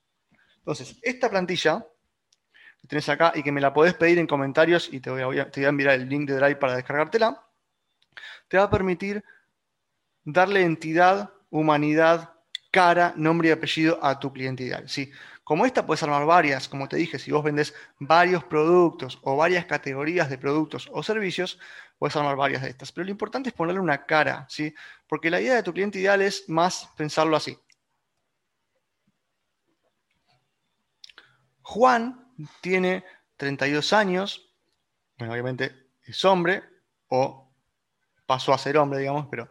Entonces, 0.58 0.98
esta 1.04 1.30
plantilla 1.30 1.86
que 2.82 2.88
tenés 2.88 3.08
acá 3.10 3.32
y 3.36 3.44
que 3.44 3.52
me 3.52 3.62
la 3.62 3.74
podés 3.74 3.94
pedir 3.94 4.18
en 4.18 4.26
comentarios 4.26 4.92
y 4.92 5.02
te 5.02 5.12
voy 5.12 5.38
a 5.38 5.50
enviar 5.54 5.94
el 5.94 6.10
link 6.10 6.28
de 6.28 6.36
Drive 6.36 6.56
para 6.56 6.76
descargártela, 6.76 7.46
te 8.48 8.58
va 8.58 8.64
a 8.64 8.70
permitir 8.70 9.24
darle 10.24 10.64
entidad, 10.64 11.32
humanidad, 11.50 12.34
cara, 12.72 13.14
nombre 13.16 13.50
y 13.50 13.52
apellido 13.52 14.00
a 14.04 14.20
tu 14.20 14.32
cliente 14.32 14.64
ideal. 14.64 14.88
¿sí? 14.88 15.12
Como 15.44 15.66
esta 15.66 15.86
puedes 15.86 16.04
armar 16.04 16.26
varias, 16.26 16.68
como 16.68 16.88
te 16.88 16.98
dije, 16.98 17.18
si 17.18 17.32
vos 17.32 17.44
vendes 17.44 17.74
varios 18.00 18.44
productos 18.44 19.20
o 19.24 19.36
varias 19.36 19.66
categorías 19.66 20.30
de 20.30 20.38
productos 20.38 20.90
o 20.92 21.02
servicios, 21.02 21.60
puedes 21.98 22.16
armar 22.16 22.36
varias 22.36 22.62
de 22.62 22.70
estas. 22.70 22.92
Pero 22.92 23.06
lo 23.06 23.12
importante 23.12 23.50
es 23.50 23.56
ponerle 23.56 23.82
una 23.82 24.06
cara, 24.06 24.46
¿sí? 24.50 24.74
Porque 25.08 25.30
la 25.30 25.42
idea 25.42 25.56
de 25.56 25.64
tu 25.64 25.74
cliente 25.74 26.00
ideal 26.00 26.22
es 26.22 26.48
más 26.50 26.90
pensarlo 26.96 27.36
así. 27.36 27.58
Juan 31.62 32.32
tiene 32.62 33.04
32 33.38 33.94
años, 33.94 34.54
bueno, 35.18 35.34
obviamente 35.34 35.88
es 36.04 36.26
hombre 36.26 36.64
o 37.08 37.52
pasó 38.26 38.54
a 38.54 38.58
ser 38.58 38.78
hombre, 38.78 39.00
digamos, 39.00 39.28
pero 39.30 39.50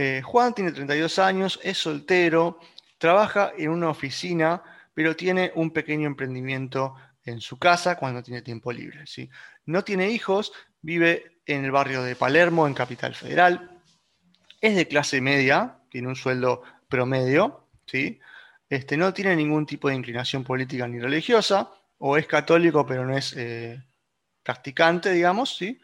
eh, 0.00 0.22
Juan 0.22 0.54
tiene 0.54 0.70
32 0.70 1.18
años, 1.18 1.58
es 1.64 1.76
soltero, 1.78 2.60
trabaja 2.98 3.52
en 3.58 3.70
una 3.70 3.90
oficina 3.90 4.62
pero 4.94 5.14
tiene 5.14 5.52
un 5.54 5.72
pequeño 5.72 6.06
emprendimiento 6.08 6.94
en 7.24 7.40
su 7.40 7.56
casa 7.56 7.96
cuando 7.96 8.20
tiene 8.20 8.42
tiempo 8.42 8.72
libre. 8.72 9.06
¿sí? 9.06 9.28
No 9.64 9.82
tiene 9.82 10.10
hijos, 10.10 10.52
vive 10.82 11.40
en 11.46 11.64
el 11.64 11.72
barrio 11.72 12.02
de 12.02 12.16
Palermo, 12.16 12.66
en 12.66 12.74
Capital 12.74 13.14
Federal, 13.14 13.80
es 14.60 14.76
de 14.76 14.88
clase 14.88 15.20
media, 15.20 15.78
tiene 15.88 16.08
un 16.08 16.16
sueldo 16.16 16.62
promedio, 16.88 17.68
¿sí? 17.86 18.20
este, 18.68 18.96
no 18.96 19.12
tiene 19.12 19.34
ningún 19.34 19.66
tipo 19.66 19.88
de 19.88 19.94
inclinación 19.96 20.44
política 20.44 20.86
ni 20.88 20.98
religiosa, 20.98 21.70
o 21.98 22.16
es 22.16 22.26
católico 22.28 22.86
pero 22.86 23.04
no 23.04 23.16
es 23.16 23.34
eh, 23.36 23.80
practicante, 24.44 25.12
digamos, 25.12 25.56
¿sí? 25.56 25.80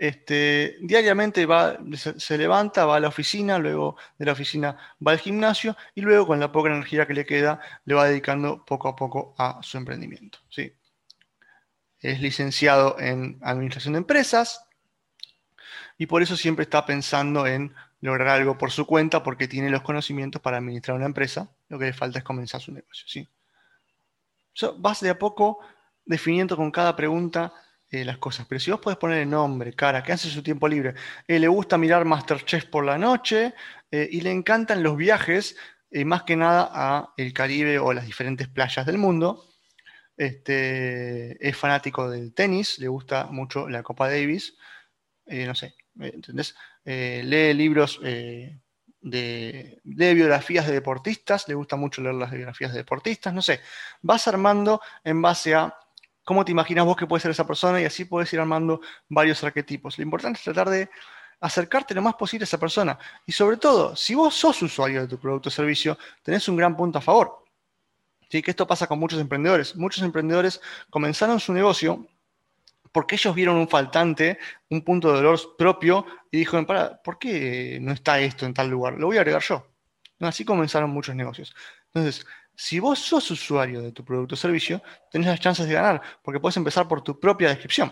Este, 0.00 0.78
diariamente 0.80 1.44
va, 1.44 1.76
se, 1.94 2.38
levanta, 2.38 2.86
va 2.86 2.96
a 2.96 3.00
la 3.00 3.08
oficina, 3.08 3.58
luego 3.58 3.98
de 4.18 4.24
la 4.24 4.32
oficina 4.32 4.78
va 5.06 5.12
al 5.12 5.18
gimnasio 5.18 5.76
y 5.94 6.00
luego 6.00 6.26
con 6.26 6.40
la 6.40 6.50
poca 6.50 6.70
energía 6.70 7.06
que 7.06 7.12
le 7.12 7.26
queda 7.26 7.60
le 7.84 7.92
va 7.92 8.06
dedicando 8.06 8.64
poco 8.64 8.88
a 8.88 8.96
poco 8.96 9.34
a 9.36 9.58
su 9.62 9.76
emprendimiento. 9.76 10.38
¿sí? 10.48 10.72
Es 11.98 12.18
licenciado 12.22 12.98
en 12.98 13.38
administración 13.42 13.92
de 13.92 13.98
empresas 13.98 14.64
y 15.98 16.06
por 16.06 16.22
eso 16.22 16.34
siempre 16.34 16.62
está 16.62 16.86
pensando 16.86 17.46
en 17.46 17.74
lograr 18.00 18.28
algo 18.28 18.56
por 18.56 18.70
su 18.70 18.86
cuenta 18.86 19.22
porque 19.22 19.48
tiene 19.48 19.68
los 19.68 19.82
conocimientos 19.82 20.40
para 20.40 20.56
administrar 20.56 20.96
una 20.96 21.04
empresa. 21.04 21.50
Lo 21.68 21.78
que 21.78 21.84
le 21.84 21.92
falta 21.92 22.20
es 22.20 22.24
comenzar 22.24 22.62
su 22.62 22.72
negocio. 22.72 23.06
¿sí? 23.06 23.28
vas 24.78 25.00
de 25.02 25.10
a 25.10 25.18
poco 25.18 25.58
definiendo 26.06 26.56
con 26.56 26.70
cada 26.70 26.96
pregunta 26.96 27.52
eh, 27.90 28.04
las 28.04 28.18
cosas. 28.18 28.46
Pero 28.48 28.60
si 28.60 28.70
vos 28.70 28.80
podés 28.80 28.98
poner 28.98 29.18
el 29.18 29.30
nombre, 29.30 29.72
cara, 29.72 30.02
¿qué 30.02 30.12
hace 30.12 30.30
su 30.30 30.42
tiempo 30.42 30.68
libre? 30.68 30.94
Eh, 31.26 31.40
le 31.40 31.48
gusta 31.48 31.76
mirar 31.76 32.04
Masterchef 32.04 32.66
por 32.66 32.84
la 32.84 32.96
noche 32.96 33.52
eh, 33.90 34.08
y 34.10 34.20
le 34.20 34.30
encantan 34.30 34.82
los 34.82 34.96
viajes, 34.96 35.56
más 36.04 36.22
que 36.22 36.36
nada 36.36 36.70
a 36.72 37.14
el 37.16 37.32
Caribe 37.32 37.80
o 37.80 37.92
las 37.92 38.06
diferentes 38.06 38.46
playas 38.46 38.86
del 38.86 38.96
mundo. 38.96 39.44
Este, 40.16 41.48
es 41.48 41.56
fanático 41.56 42.08
del 42.08 42.32
tenis, 42.32 42.78
le 42.78 42.86
gusta 42.86 43.26
mucho 43.26 43.68
la 43.68 43.82
Copa 43.82 44.08
Davis. 44.08 44.56
no 45.26 45.54
sé, 45.56 45.74
¿entendés? 45.98 46.54
lee 46.84 47.54
libros 47.54 48.00
de, 48.00 48.60
de, 49.00 50.14
biografías 50.14 50.66
de 50.66 50.74
deportistas, 50.74 51.48
le 51.48 51.54
gusta 51.54 51.76
mucho 51.76 52.02
leer 52.02 52.14
las 52.14 52.30
biografías 52.30 52.72
de 52.72 52.78
deportistas, 52.78 53.34
no 53.34 53.42
sé. 53.42 53.60
Vas 54.02 54.28
armando 54.28 54.80
en 55.02 55.20
base 55.20 55.54
a 55.54 55.74
cómo 56.24 56.44
te 56.44 56.52
imaginas 56.52 56.84
vos 56.84 56.96
que 56.96 57.06
puede 57.06 57.20
ser 57.20 57.30
esa 57.30 57.46
persona 57.46 57.80
y 57.80 57.84
así 57.84 58.04
puedes 58.04 58.32
ir 58.32 58.40
armando 58.40 58.80
varios 59.08 59.42
arquetipos. 59.42 59.98
Lo 59.98 60.04
importante 60.04 60.38
es 60.38 60.44
tratar 60.44 60.68
de 60.68 60.90
acercarte 61.40 61.94
lo 61.94 62.02
más 62.02 62.14
posible 62.14 62.44
a 62.44 62.44
esa 62.44 62.58
persona. 62.58 62.98
Y 63.26 63.32
sobre 63.32 63.56
todo, 63.56 63.96
si 63.96 64.14
vos 64.14 64.34
sos 64.34 64.60
usuario 64.62 65.02
de 65.02 65.08
tu 65.08 65.18
producto 65.18 65.48
o 65.48 65.52
servicio, 65.52 65.98
tenés 66.22 66.48
un 66.48 66.56
gran 66.56 66.76
punto 66.76 66.98
a 66.98 67.00
favor. 67.00 67.44
¿Sí? 68.28 68.42
Que 68.42 68.52
esto 68.52 68.66
pasa 68.66 68.86
con 68.86 68.98
muchos 68.98 69.20
emprendedores. 69.20 69.74
Muchos 69.74 70.02
emprendedores 70.04 70.60
comenzaron 70.88 71.40
su 71.40 71.52
negocio 71.52 72.06
porque 72.92 73.14
ellos 73.14 73.34
vieron 73.34 73.56
un 73.56 73.68
faltante, 73.68 74.38
un 74.68 74.82
punto 74.82 75.08
de 75.08 75.16
dolor 75.16 75.56
propio 75.56 76.04
y 76.30 76.38
dijeron, 76.38 76.66
para, 76.66 77.00
¿por 77.02 77.18
qué 77.18 77.78
no 77.80 77.92
está 77.92 78.20
esto 78.20 78.46
en 78.46 78.54
tal 78.54 78.68
lugar? 78.68 78.94
Lo 78.94 79.06
voy 79.06 79.16
a 79.16 79.20
agregar 79.20 79.42
yo. 79.42 79.66
Así 80.20 80.44
comenzaron 80.44 80.90
muchos 80.90 81.14
negocios. 81.14 81.54
Entonces, 81.86 82.26
si 82.62 82.78
vos 82.78 82.98
sos 82.98 83.30
usuario 83.30 83.80
de 83.80 83.90
tu 83.90 84.04
producto 84.04 84.34
o 84.34 84.36
servicio, 84.36 84.82
tenés 85.10 85.28
las 85.28 85.40
chances 85.40 85.66
de 85.66 85.72
ganar, 85.72 86.02
porque 86.22 86.38
puedes 86.38 86.58
empezar 86.58 86.86
por 86.86 87.00
tu 87.00 87.18
propia 87.18 87.48
descripción. 87.48 87.90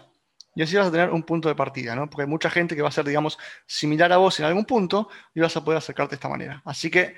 Y 0.55 0.61
así 0.61 0.77
vas 0.77 0.89
a 0.89 0.91
tener 0.91 1.09
un 1.09 1.23
punto 1.23 1.49
de 1.49 1.55
partida, 1.55 1.95
¿no? 1.95 2.11
Porque 2.11 2.25
hay 2.25 2.29
mucha 2.29 2.51
gente 2.51 2.77
que 2.77 2.83
va 2.83 2.89
a 2.89 2.93
ser, 2.93 3.07
digamos, 3.07 3.39
similar 3.65 4.13
a 4.13 4.19
vos 4.19 4.39
en 4.41 4.45
algún 4.45 4.67
punto 4.67 5.09
y 5.35 5.41
vas 5.41 5.57
a 5.57 5.65
poder 5.65 5.79
acercarte 5.79 6.11
de 6.11 6.15
esta 6.17 6.29
manera. 6.29 6.61
Así 6.67 6.91
que 6.91 7.17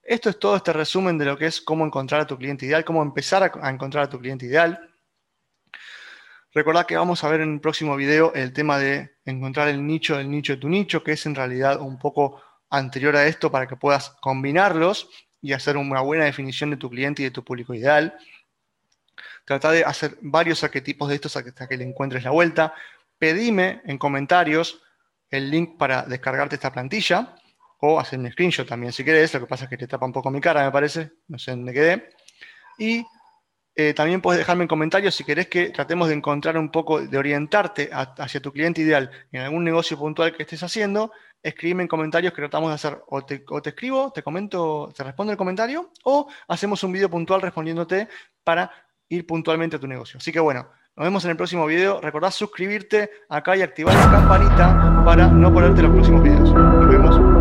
esto 0.00 0.30
es 0.30 0.38
todo 0.38 0.54
este 0.54 0.72
resumen 0.72 1.18
de 1.18 1.24
lo 1.24 1.36
que 1.36 1.46
es 1.46 1.60
cómo 1.60 1.84
encontrar 1.84 2.20
a 2.20 2.26
tu 2.28 2.38
cliente 2.38 2.66
ideal, 2.66 2.84
cómo 2.84 3.02
empezar 3.02 3.42
a, 3.60 3.68
encontrar 3.68 4.04
a 4.04 4.08
tu 4.08 4.20
cliente 4.20 4.46
ideal. 4.46 4.78
Recordad 6.54 6.86
que 6.86 6.96
vamos 6.96 7.24
a 7.24 7.28
ver 7.28 7.40
en 7.40 7.54
el 7.54 7.60
próximo 7.60 7.96
video 7.96 8.32
el 8.32 8.52
tema 8.52 8.78
de 8.78 9.16
encontrar 9.24 9.66
el 9.66 9.84
nicho 9.84 10.18
del 10.18 10.30
nicho 10.30 10.52
de 10.52 10.60
tu 10.60 10.68
nicho, 10.68 11.02
que 11.02 11.12
es 11.12 11.26
en 11.26 11.34
realidad 11.34 11.80
un 11.80 11.98
poco 11.98 12.40
anterior 12.70 13.16
a 13.16 13.26
esto 13.26 13.50
para 13.50 13.66
que 13.66 13.74
puedas 13.74 14.10
combinarlos 14.20 15.08
y 15.42 15.52
hacer 15.52 15.76
una 15.76 16.00
buena 16.00 16.24
definición 16.24 16.70
de 16.70 16.76
tu 16.76 16.88
cliente 16.88 17.20
y 17.20 17.26
de 17.26 17.30
tu 17.32 17.44
público 17.44 17.74
ideal. 17.74 18.16
Trata 19.44 19.72
de 19.72 19.84
hacer 19.84 20.16
varios 20.22 20.62
arquetipos 20.62 21.08
de 21.08 21.16
estos 21.16 21.36
hasta 21.36 21.66
que 21.66 21.76
le 21.76 21.84
encuentres 21.84 22.22
la 22.22 22.30
vuelta. 22.30 22.74
Pedime 23.18 23.82
en 23.84 23.98
comentarios 23.98 24.80
el 25.28 25.50
link 25.50 25.76
para 25.76 26.02
descargarte 26.02 26.54
esta 26.54 26.72
plantilla 26.72 27.34
o 27.80 27.98
hacer 27.98 28.20
un 28.20 28.30
screenshot 28.30 28.68
también 28.68 28.92
si 28.92 29.04
querés. 29.04 29.34
Lo 29.34 29.40
que 29.40 29.46
pasa 29.46 29.64
es 29.64 29.70
que 29.70 29.76
te 29.76 29.88
tapa 29.88 30.06
un 30.06 30.12
poco 30.12 30.30
mi 30.30 30.40
cara, 30.40 30.64
me 30.64 30.70
parece. 30.70 31.10
No 31.26 31.38
sé 31.38 31.50
dónde 31.50 31.72
quedé. 31.72 32.10
Y 32.78 33.04
eh, 33.74 33.94
también 33.94 34.20
puedes 34.20 34.38
dejarme 34.38 34.62
en 34.62 34.68
comentarios 34.68 35.14
si 35.14 35.24
querés 35.24 35.48
que 35.48 35.70
tratemos 35.70 36.08
de 36.08 36.14
encontrar 36.14 36.56
un 36.56 36.70
poco, 36.70 37.00
de 37.00 37.18
orientarte 37.18 37.90
hacia 37.92 38.40
tu 38.40 38.52
cliente 38.52 38.82
ideal 38.82 39.10
en 39.32 39.40
algún 39.40 39.64
negocio 39.64 39.98
puntual 39.98 40.36
que 40.36 40.44
estés 40.44 40.62
haciendo 40.62 41.10
escríbeme 41.42 41.82
en 41.82 41.88
comentarios 41.88 42.32
que 42.32 42.42
tratamos 42.42 42.70
de 42.70 42.74
hacer, 42.74 43.02
o 43.08 43.22
te, 43.24 43.44
escribo, 43.64 44.12
te 44.12 44.22
comento, 44.22 44.92
te 44.96 45.02
respondo 45.02 45.32
el 45.32 45.38
comentario, 45.38 45.90
o 46.04 46.28
hacemos 46.48 46.82
un 46.84 46.92
video 46.92 47.10
puntual 47.10 47.40
respondiéndote 47.40 48.08
para 48.44 48.70
ir 49.08 49.26
puntualmente 49.26 49.76
a 49.76 49.80
tu 49.80 49.86
negocio. 49.86 50.18
Así 50.18 50.32
que 50.32 50.40
bueno, 50.40 50.68
nos 50.96 51.04
vemos 51.04 51.24
en 51.24 51.30
el 51.30 51.36
próximo 51.36 51.66
video. 51.66 52.00
Recordá 52.00 52.30
suscribirte 52.30 53.10
acá 53.28 53.56
y 53.56 53.62
activar 53.62 53.94
la 53.94 54.10
campanita 54.10 55.02
para 55.04 55.28
no 55.28 55.52
perderte 55.52 55.82
los 55.82 55.92
próximos 55.92 56.22
videos. 56.22 56.52
Nos 56.52 56.88
vemos. 56.88 57.31